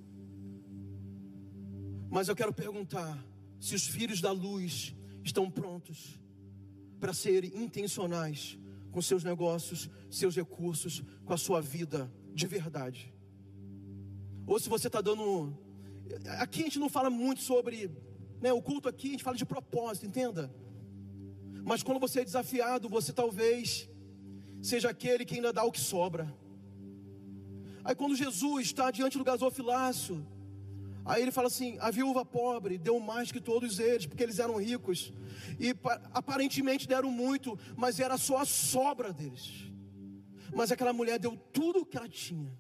Mas 2.16 2.29
eu 2.29 2.35
quero 2.35 2.50
perguntar 2.50 3.22
se 3.61 3.74
os 3.74 3.87
filhos 3.87 4.22
da 4.22 4.33
luz 4.33 4.94
estão 5.22 5.50
prontos 5.50 6.18
para 6.98 7.12
serem 7.12 7.55
intencionais 7.62 8.59
com 8.90 9.02
seus 9.02 9.22
negócios, 9.22 9.90
seus 10.11 10.35
recursos, 10.35 11.02
com 11.26 11.35
a 11.35 11.37
sua 11.37 11.61
vida 11.61 12.11
de 12.33 12.46
verdade. 12.46 13.12
Ou 14.46 14.59
se 14.59 14.66
você 14.66 14.87
está 14.87 15.02
dando. 15.02 15.55
Aqui 16.38 16.61
a 16.61 16.64
gente 16.64 16.79
não 16.79 16.88
fala 16.88 17.11
muito 17.11 17.42
sobre. 17.42 17.90
Né, 18.40 18.50
o 18.50 18.62
culto 18.62 18.88
aqui, 18.88 19.09
a 19.09 19.11
gente 19.11 19.22
fala 19.22 19.37
de 19.37 19.44
propósito, 19.44 20.07
entenda. 20.07 20.50
Mas 21.66 21.83
quando 21.83 22.00
você 22.00 22.20
é 22.20 22.24
desafiado, 22.24 22.88
você 22.88 23.12
talvez 23.12 23.90
seja 24.62 24.88
aquele 24.88 25.26
que 25.26 25.35
ainda 25.35 25.52
dá 25.52 25.64
o 25.64 25.70
que 25.70 25.81
sobra. 25.81 26.35
Aí 27.85 27.94
quando 27.94 28.16
Jesus 28.16 28.68
está 28.68 28.90
diante 28.90 29.18
do 29.18 29.24
gasofilácio, 29.24 30.26
aí 31.07 31.23
ele 31.23 31.31
fala 31.31 31.47
assim: 31.47 31.79
a 31.81 31.90
viúva 31.90 32.25
pobre 32.25 32.77
deu 32.77 32.99
mais 33.01 33.33
que 33.33 33.40
todos 33.40 33.79
eles, 33.79 34.05
porque 34.07 34.23
eles 34.23 34.38
eram 34.38 34.57
ricos, 34.57 35.12
e 35.59 35.75
aparentemente 36.12 36.87
deram 36.87 37.11
muito, 37.11 37.59
mas 37.77 38.01
era 38.01 38.19
só 38.19 38.38
a 38.38 38.45
sobra 38.45 39.12
deles. 39.12 39.71
Mas 40.55 40.71
aquela 40.71 40.92
mulher 40.92 41.19
deu 41.19 41.37
tudo 41.53 41.81
o 41.81 41.87
que 41.87 41.97
ela 41.97 42.09
tinha, 42.09 42.53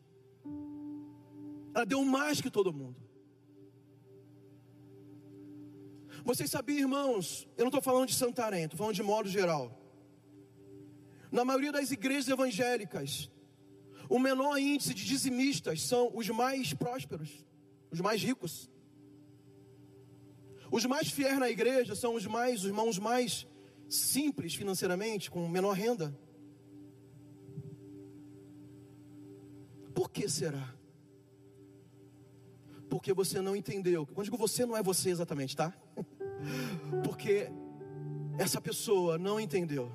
ela 1.74 1.84
deu 1.84 2.04
mais 2.04 2.40
que 2.40 2.50
todo 2.50 2.72
mundo. 2.72 3.04
Vocês 6.24 6.50
sabiam, 6.50 6.80
irmãos, 6.80 7.46
eu 7.56 7.62
não 7.62 7.68
estou 7.68 7.80
falando 7.80 8.08
de 8.08 8.14
Santarém, 8.14 8.64
estou 8.64 8.76
falando 8.76 8.96
de 8.96 9.02
modo 9.02 9.28
geral. 9.28 9.80
Na 11.30 11.44
maioria 11.44 11.70
das 11.70 11.92
igrejas 11.92 12.28
evangélicas, 12.28 13.30
o 14.08 14.18
menor 14.18 14.58
índice 14.58 14.92
de 14.92 15.04
dizimistas 15.04 15.82
são 15.82 16.10
os 16.12 16.28
mais 16.28 16.74
prósperos, 16.74 17.45
os 17.96 18.00
mais 18.02 18.22
ricos. 18.22 18.70
Os 20.70 20.84
mais 20.84 21.08
fiéis 21.08 21.38
na 21.38 21.48
igreja 21.48 21.94
são 21.94 22.14
os 22.14 22.26
mais, 22.26 22.60
os 22.60 22.66
irmãos 22.66 22.98
mais 22.98 23.46
simples 23.88 24.54
financeiramente, 24.54 25.30
com 25.30 25.48
menor 25.48 25.72
renda. 25.72 26.14
Por 29.94 30.10
que 30.10 30.28
será? 30.28 30.74
Porque 32.90 33.14
você 33.14 33.40
não 33.40 33.56
entendeu. 33.56 34.06
Quando 34.06 34.26
digo 34.26 34.36
você, 34.36 34.66
não 34.66 34.76
é 34.76 34.82
você 34.82 35.08
exatamente, 35.08 35.56
tá? 35.56 35.72
Porque 37.02 37.50
essa 38.38 38.60
pessoa 38.60 39.16
não 39.16 39.40
entendeu 39.40 39.90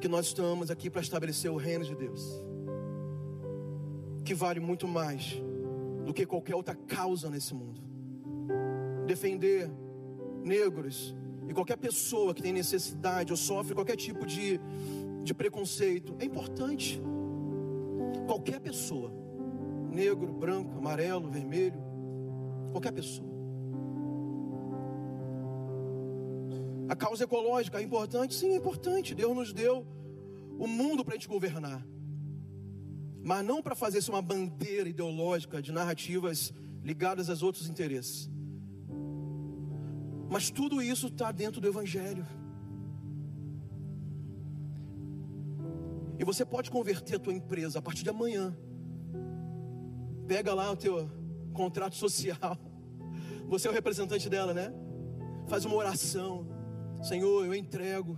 que 0.00 0.06
nós 0.06 0.26
estamos 0.26 0.70
aqui 0.70 0.88
para 0.88 1.00
estabelecer 1.00 1.50
o 1.50 1.56
reino 1.56 1.84
de 1.84 1.96
Deus, 1.96 2.22
que 4.24 4.34
vale 4.34 4.60
muito 4.60 4.86
mais 4.86 5.42
do 6.10 6.14
que 6.14 6.26
qualquer 6.26 6.56
outra 6.56 6.74
causa 6.74 7.30
nesse 7.30 7.54
mundo. 7.54 7.80
Defender 9.06 9.70
negros 10.42 11.14
e 11.48 11.54
qualquer 11.54 11.76
pessoa 11.76 12.34
que 12.34 12.42
tem 12.42 12.52
necessidade 12.52 13.32
ou 13.32 13.36
sofre 13.36 13.76
qualquer 13.76 13.94
tipo 13.94 14.26
de, 14.26 14.58
de 15.22 15.32
preconceito 15.32 16.16
é 16.18 16.24
importante. 16.24 17.00
Qualquer 18.26 18.58
pessoa, 18.58 19.12
negro, 19.88 20.32
branco, 20.32 20.78
amarelo, 20.78 21.30
vermelho, 21.30 21.80
qualquer 22.72 22.92
pessoa. 22.92 23.30
A 26.88 26.96
causa 26.96 27.22
ecológica 27.22 27.78
é 27.78 27.84
importante? 27.84 28.34
Sim, 28.34 28.54
é 28.54 28.56
importante. 28.56 29.14
Deus 29.14 29.36
nos 29.36 29.52
deu 29.52 29.86
o 30.58 30.66
mundo 30.66 31.04
para 31.04 31.14
a 31.14 31.16
gente 31.16 31.28
governar. 31.28 31.86
Mas 33.22 33.44
não 33.44 33.62
para 33.62 33.74
fazer 33.74 33.98
isso 33.98 34.12
uma 34.12 34.22
bandeira 34.22 34.88
ideológica 34.88 35.60
de 35.60 35.72
narrativas 35.72 36.52
ligadas 36.82 37.28
aos 37.28 37.42
outros 37.42 37.68
interesses. 37.68 38.30
Mas 40.28 40.50
tudo 40.50 40.80
isso 40.80 41.08
está 41.08 41.30
dentro 41.32 41.60
do 41.60 41.68
Evangelho. 41.68 42.26
E 46.18 46.24
você 46.24 46.44
pode 46.44 46.70
converter 46.70 47.16
a 47.16 47.18
tua 47.18 47.32
empresa 47.32 47.78
a 47.78 47.82
partir 47.82 48.04
de 48.04 48.10
amanhã. 48.10 48.56
Pega 50.26 50.54
lá 50.54 50.70
o 50.70 50.76
teu 50.76 51.10
contrato 51.52 51.96
social. 51.96 52.56
Você 53.48 53.66
é 53.66 53.70
o 53.70 53.74
representante 53.74 54.28
dela, 54.28 54.54
né? 54.54 54.72
Faz 55.48 55.64
uma 55.64 55.74
oração. 55.74 56.46
Senhor, 57.02 57.44
eu 57.44 57.54
entrego 57.54 58.16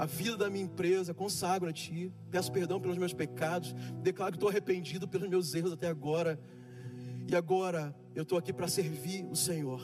a 0.00 0.06
vida 0.06 0.34
da 0.34 0.48
minha 0.48 0.64
empresa, 0.64 1.12
consagro 1.12 1.68
a 1.68 1.72
Ti, 1.74 2.10
peço 2.30 2.50
perdão 2.50 2.80
pelos 2.80 2.96
meus 2.96 3.12
pecados, 3.12 3.74
declaro 4.02 4.32
que 4.32 4.38
estou 4.38 4.48
arrependido 4.48 5.06
pelos 5.06 5.28
meus 5.28 5.54
erros 5.54 5.74
até 5.74 5.88
agora, 5.88 6.40
e 7.28 7.36
agora 7.36 7.94
eu 8.14 8.22
estou 8.22 8.38
aqui 8.38 8.50
para 8.50 8.66
servir 8.66 9.26
o 9.26 9.36
Senhor. 9.36 9.82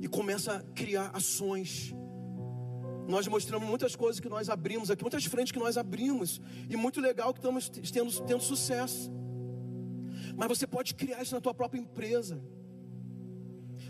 E 0.00 0.08
começa 0.08 0.54
a 0.54 0.62
criar 0.72 1.10
ações. 1.12 1.94
Nós 3.06 3.28
mostramos 3.28 3.68
muitas 3.68 3.94
coisas 3.94 4.18
que 4.18 4.28
nós 4.30 4.48
abrimos 4.48 4.90
aqui, 4.90 5.02
muitas 5.02 5.26
frentes 5.26 5.52
que 5.52 5.58
nós 5.58 5.76
abrimos, 5.76 6.40
e 6.70 6.74
muito 6.74 6.98
legal 6.98 7.34
que 7.34 7.40
estamos 7.40 7.68
tendo, 7.68 8.22
tendo 8.22 8.42
sucesso. 8.42 9.12
Mas 10.34 10.48
você 10.48 10.66
pode 10.66 10.94
criar 10.94 11.20
isso 11.20 11.34
na 11.34 11.42
tua 11.42 11.52
própria 11.52 11.78
empresa. 11.78 12.42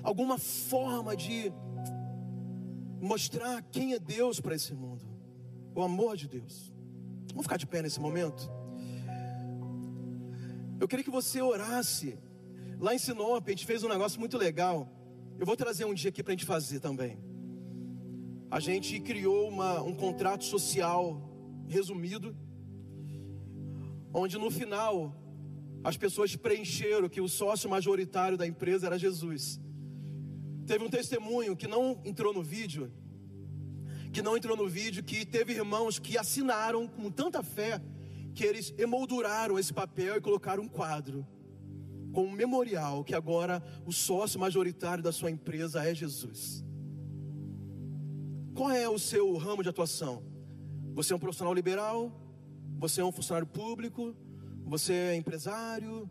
Alguma 0.02 0.38
forma 0.38 1.16
de 1.16 1.52
mostrar 3.02 3.60
quem 3.62 3.94
é 3.94 3.98
Deus 3.98 4.40
para 4.40 4.54
esse 4.54 4.72
mundo, 4.72 5.04
o 5.74 5.82
amor 5.82 6.16
de 6.16 6.28
Deus. 6.28 6.72
Vamos 7.30 7.42
ficar 7.42 7.56
de 7.56 7.66
pé 7.66 7.82
nesse 7.82 7.98
momento? 7.98 8.48
Eu 10.78 10.86
queria 10.86 11.04
que 11.04 11.10
você 11.10 11.42
orasse. 11.42 12.16
Lá 12.78 12.94
em 12.94 12.98
Sinop, 12.98 13.46
a 13.46 13.50
gente 13.50 13.66
fez 13.66 13.82
um 13.82 13.88
negócio 13.88 14.20
muito 14.20 14.38
legal. 14.38 14.88
Eu 15.38 15.44
vou 15.44 15.56
trazer 15.56 15.84
um 15.84 15.94
dia 15.94 16.10
aqui 16.10 16.22
para 16.22 16.32
a 16.32 16.36
gente 16.36 16.46
fazer 16.46 16.78
também. 16.78 17.18
A 18.48 18.60
gente 18.60 19.00
criou 19.00 19.48
uma, 19.48 19.82
um 19.82 19.94
contrato 19.94 20.44
social 20.44 21.20
resumido, 21.66 22.36
onde 24.14 24.38
no 24.38 24.50
final 24.50 25.16
as 25.82 25.96
pessoas 25.96 26.36
preencheram 26.36 27.08
que 27.08 27.20
o 27.20 27.28
sócio 27.28 27.68
majoritário 27.68 28.38
da 28.38 28.46
empresa 28.46 28.86
era 28.86 28.98
Jesus. 28.98 29.60
Teve 30.66 30.84
um 30.84 30.90
testemunho 30.90 31.56
que 31.56 31.66
não 31.66 32.00
entrou 32.04 32.32
no 32.32 32.42
vídeo, 32.42 32.90
que 34.12 34.22
não 34.22 34.36
entrou 34.36 34.56
no 34.56 34.68
vídeo, 34.68 35.02
que 35.02 35.24
teve 35.24 35.54
irmãos 35.54 35.98
que 35.98 36.18
assinaram 36.18 36.86
com 36.86 37.10
tanta 37.10 37.42
fé 37.42 37.80
que 38.34 38.44
eles 38.44 38.72
emolduraram 38.78 39.58
esse 39.58 39.72
papel 39.72 40.16
e 40.16 40.20
colocaram 40.20 40.62
um 40.62 40.68
quadro 40.68 41.26
com 42.12 42.26
um 42.26 42.30
memorial 42.30 43.02
que 43.02 43.14
agora 43.14 43.62
o 43.86 43.92
sócio 43.92 44.38
majoritário 44.38 45.02
da 45.02 45.10
sua 45.10 45.30
empresa 45.30 45.82
é 45.82 45.94
Jesus. 45.94 46.62
Qual 48.54 48.70
é 48.70 48.88
o 48.88 48.98
seu 48.98 49.34
ramo 49.36 49.62
de 49.62 49.70
atuação? 49.70 50.22
Você 50.94 51.12
é 51.12 51.16
um 51.16 51.18
profissional 51.18 51.54
liberal? 51.54 52.12
Você 52.78 53.00
é 53.00 53.04
um 53.04 53.12
funcionário 53.12 53.46
público? 53.46 54.14
Você 54.66 54.92
é 54.92 55.16
empresário? 55.16 56.08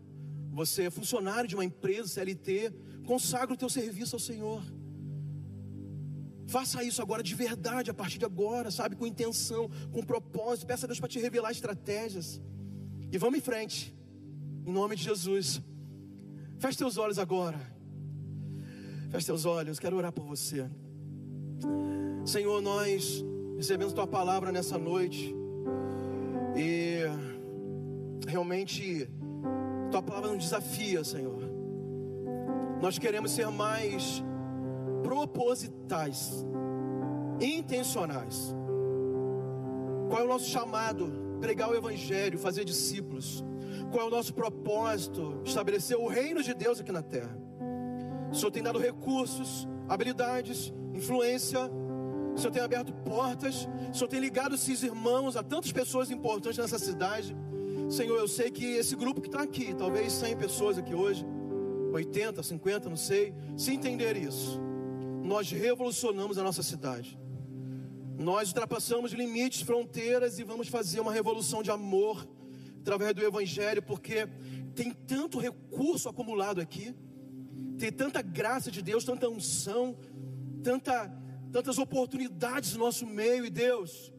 Você 0.52 0.84
é 0.84 0.90
funcionário 0.90 1.48
de 1.48 1.56
uma 1.56 1.64
empresa 1.64 2.08
CLT? 2.08 2.74
Consagra 3.06 3.54
o 3.54 3.58
teu 3.58 3.70
serviço 3.70 4.16
ao 4.16 4.20
Senhor. 4.20 4.64
Faça 6.48 6.84
isso 6.84 7.02
agora 7.02 7.24
de 7.24 7.34
verdade, 7.34 7.90
a 7.90 7.94
partir 7.94 8.18
de 8.18 8.26
agora, 8.26 8.70
sabe? 8.70 8.96
Com 8.96 9.08
intenção, 9.08 9.70
com 9.92 10.04
propósito. 10.04 10.68
Peça 10.68 10.86
a 10.86 10.88
Deus 10.88 11.00
para 11.00 11.08
te 11.08 11.20
revelar 11.20 11.52
estratégias. 11.52 12.42
E 13.12 13.18
vamos 13.18 13.40
em 13.40 13.42
frente, 13.42 13.96
em 14.66 14.72
nome 14.72 14.96
de 14.96 15.04
Jesus. 15.04 15.62
Feche 16.60 16.78
teus 16.78 16.98
olhos 16.98 17.18
agora. 17.18 17.60
Feche 19.10 19.26
teus 19.26 19.46
olhos, 19.46 19.80
quero 19.80 19.98
orar 19.98 20.12
por 20.12 20.26
você. 20.26 20.70
Senhor, 22.26 22.62
nós 22.62 23.24
recebemos 23.58 23.94
tua 23.94 24.08
palavra 24.08 24.52
nessa 24.52 24.78
noite. 24.78 25.36
E 26.56 27.02
realmente, 28.28 29.10
tua 29.90 30.02
palavra 30.02 30.34
nos 30.34 30.44
desafia, 30.44 31.04
Senhor. 31.04 31.51
Nós 32.82 32.98
queremos 32.98 33.32
ser 33.32 33.48
mais 33.48 34.24
propositais, 35.04 36.46
intencionais. 37.40 38.56
Qual 40.10 40.22
é 40.22 40.26
o 40.26 40.28
nosso 40.28 40.50
chamado? 40.50 41.38
Pregar 41.40 41.70
o 41.70 41.76
Evangelho, 41.76 42.40
fazer 42.40 42.66
discípulos. 42.66 43.44
Qual 43.92 44.06
é 44.06 44.08
o 44.08 44.12
nosso 44.12 44.34
propósito? 44.34 45.42
Estabelecer 45.46 45.96
o 45.96 46.08
reino 46.08 46.42
de 46.42 46.54
Deus 46.56 46.80
aqui 46.80 46.92
na 46.92 47.04
terra. 47.04 47.38
O 48.32 48.36
Senhor 48.36 48.52
tem 48.52 48.64
dado 48.64 48.80
recursos, 48.80 49.68
habilidades, 49.88 50.74
influência. 50.94 51.60
O 52.34 52.38
Senhor 52.38 52.52
tem 52.52 52.64
aberto 52.64 52.94
portas. 52.94 53.68
O 53.92 53.94
Senhor 53.94 54.08
tem 54.08 54.20
ligado 54.20 54.56
esses 54.56 54.82
irmãos 54.82 55.36
a 55.36 55.44
tantas 55.44 55.72
pessoas 55.72 56.10
importantes 56.10 56.58
nessa 56.58 56.80
cidade. 56.80 57.36
Senhor, 57.90 58.18
eu 58.18 58.28
sei 58.28 58.50
que 58.50 58.66
esse 58.66 58.96
grupo 58.96 59.22
que 59.22 59.28
está 59.28 59.44
aqui, 59.44 59.76
talvez 59.76 60.14
100 60.14 60.38
pessoas 60.38 60.78
aqui 60.78 60.96
hoje, 60.96 61.26
80, 61.92 62.42
50, 62.42 62.90
não 62.90 62.98
sei. 62.98 63.34
Se 63.58 63.72
entender 63.72 64.16
isso, 64.18 64.60
nós 65.24 65.52
revolucionamos 65.52 66.38
a 66.38 66.44
nossa 66.44 66.64
cidade. 66.64 67.20
Nós 68.18 68.50
ultrapassamos 68.50 69.12
limites, 69.12 69.62
fronteiras 69.62 70.40
e 70.40 70.44
vamos 70.44 70.68
fazer 70.68 71.00
uma 71.00 71.12
revolução 71.12 71.64
de 71.64 71.72
amor 71.72 72.28
através 72.80 73.14
do 73.14 73.24
Evangelho, 73.24 73.82
porque 73.82 74.28
tem 74.76 74.92
tanto 74.92 75.40
recurso 75.40 76.10
acumulado 76.10 76.62
aqui, 76.62 76.96
tem 77.78 77.92
tanta 77.92 78.22
graça 78.22 78.72
de 78.72 78.82
Deus, 78.82 79.04
tanta 79.04 79.30
unção, 79.30 79.98
tanta, 80.64 81.12
tantas 81.52 81.78
oportunidades 81.78 82.74
no 82.74 82.80
nosso 82.86 83.06
meio, 83.06 83.46
e 83.46 83.50
Deus, 83.50 84.14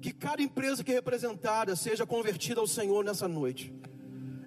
que 0.00 0.12
cada 0.12 0.42
empresa 0.42 0.82
que 0.82 0.92
é 0.92 0.94
representada 0.94 1.74
seja 1.76 2.06
convertida 2.06 2.60
ao 2.60 2.66
Senhor 2.66 3.04
nessa 3.04 3.26
noite. 3.28 3.72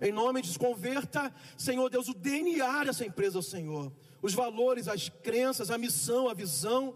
Em 0.01 0.11
nome 0.11 0.41
de 0.41 0.57
converta, 0.57 1.33
Senhor 1.57 1.89
Deus, 1.89 2.07
o 2.07 2.13
DNA 2.13 2.85
dessa 2.85 3.05
empresa 3.05 3.41
Senhor. 3.41 3.91
Os 4.21 4.33
valores, 4.33 4.87
as 4.87 5.09
crenças, 5.09 5.71
a 5.71 5.77
missão, 5.77 6.29
a 6.29 6.33
visão. 6.33 6.95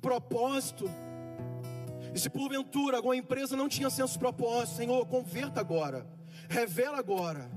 propósito. 0.00 0.88
E 2.14 2.18
se 2.18 2.30
porventura 2.30 2.96
alguma 2.96 3.16
empresa 3.16 3.56
não 3.56 3.68
tinha 3.68 3.90
senso 3.90 4.18
propósito, 4.18 4.76
Senhor, 4.76 5.06
converta 5.06 5.60
agora, 5.60 6.06
revela 6.48 6.98
agora. 6.98 7.50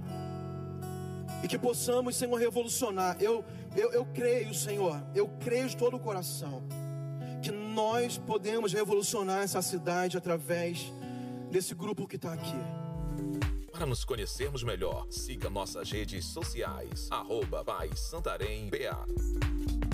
E 1.43 1.47
que 1.47 1.57
possamos, 1.57 2.15
Senhor, 2.15 2.35
revolucionar. 2.37 3.17
Eu, 3.19 3.43
eu, 3.75 3.91
eu 3.91 4.05
creio, 4.05 4.53
Senhor, 4.53 5.01
eu 5.15 5.27
creio 5.39 5.67
de 5.69 5.77
todo 5.77 5.95
o 5.95 5.99
coração, 5.99 6.63
que 7.41 7.51
nós 7.51 8.17
podemos 8.17 8.73
revolucionar 8.73 9.41
essa 9.41 9.61
cidade 9.61 10.17
através 10.17 10.91
desse 11.49 11.73
grupo 11.73 12.07
que 12.07 12.15
está 12.15 12.33
aqui. 12.33 12.55
Para 13.81 13.89
nos 13.89 14.05
conhecermos 14.05 14.61
melhor, 14.61 15.07
siga 15.09 15.49
nossas 15.49 15.89
redes 15.89 16.25
sociais, 16.25 17.07
arroba 17.09 17.65
Santarém 17.95 18.69
BA. 18.69 19.90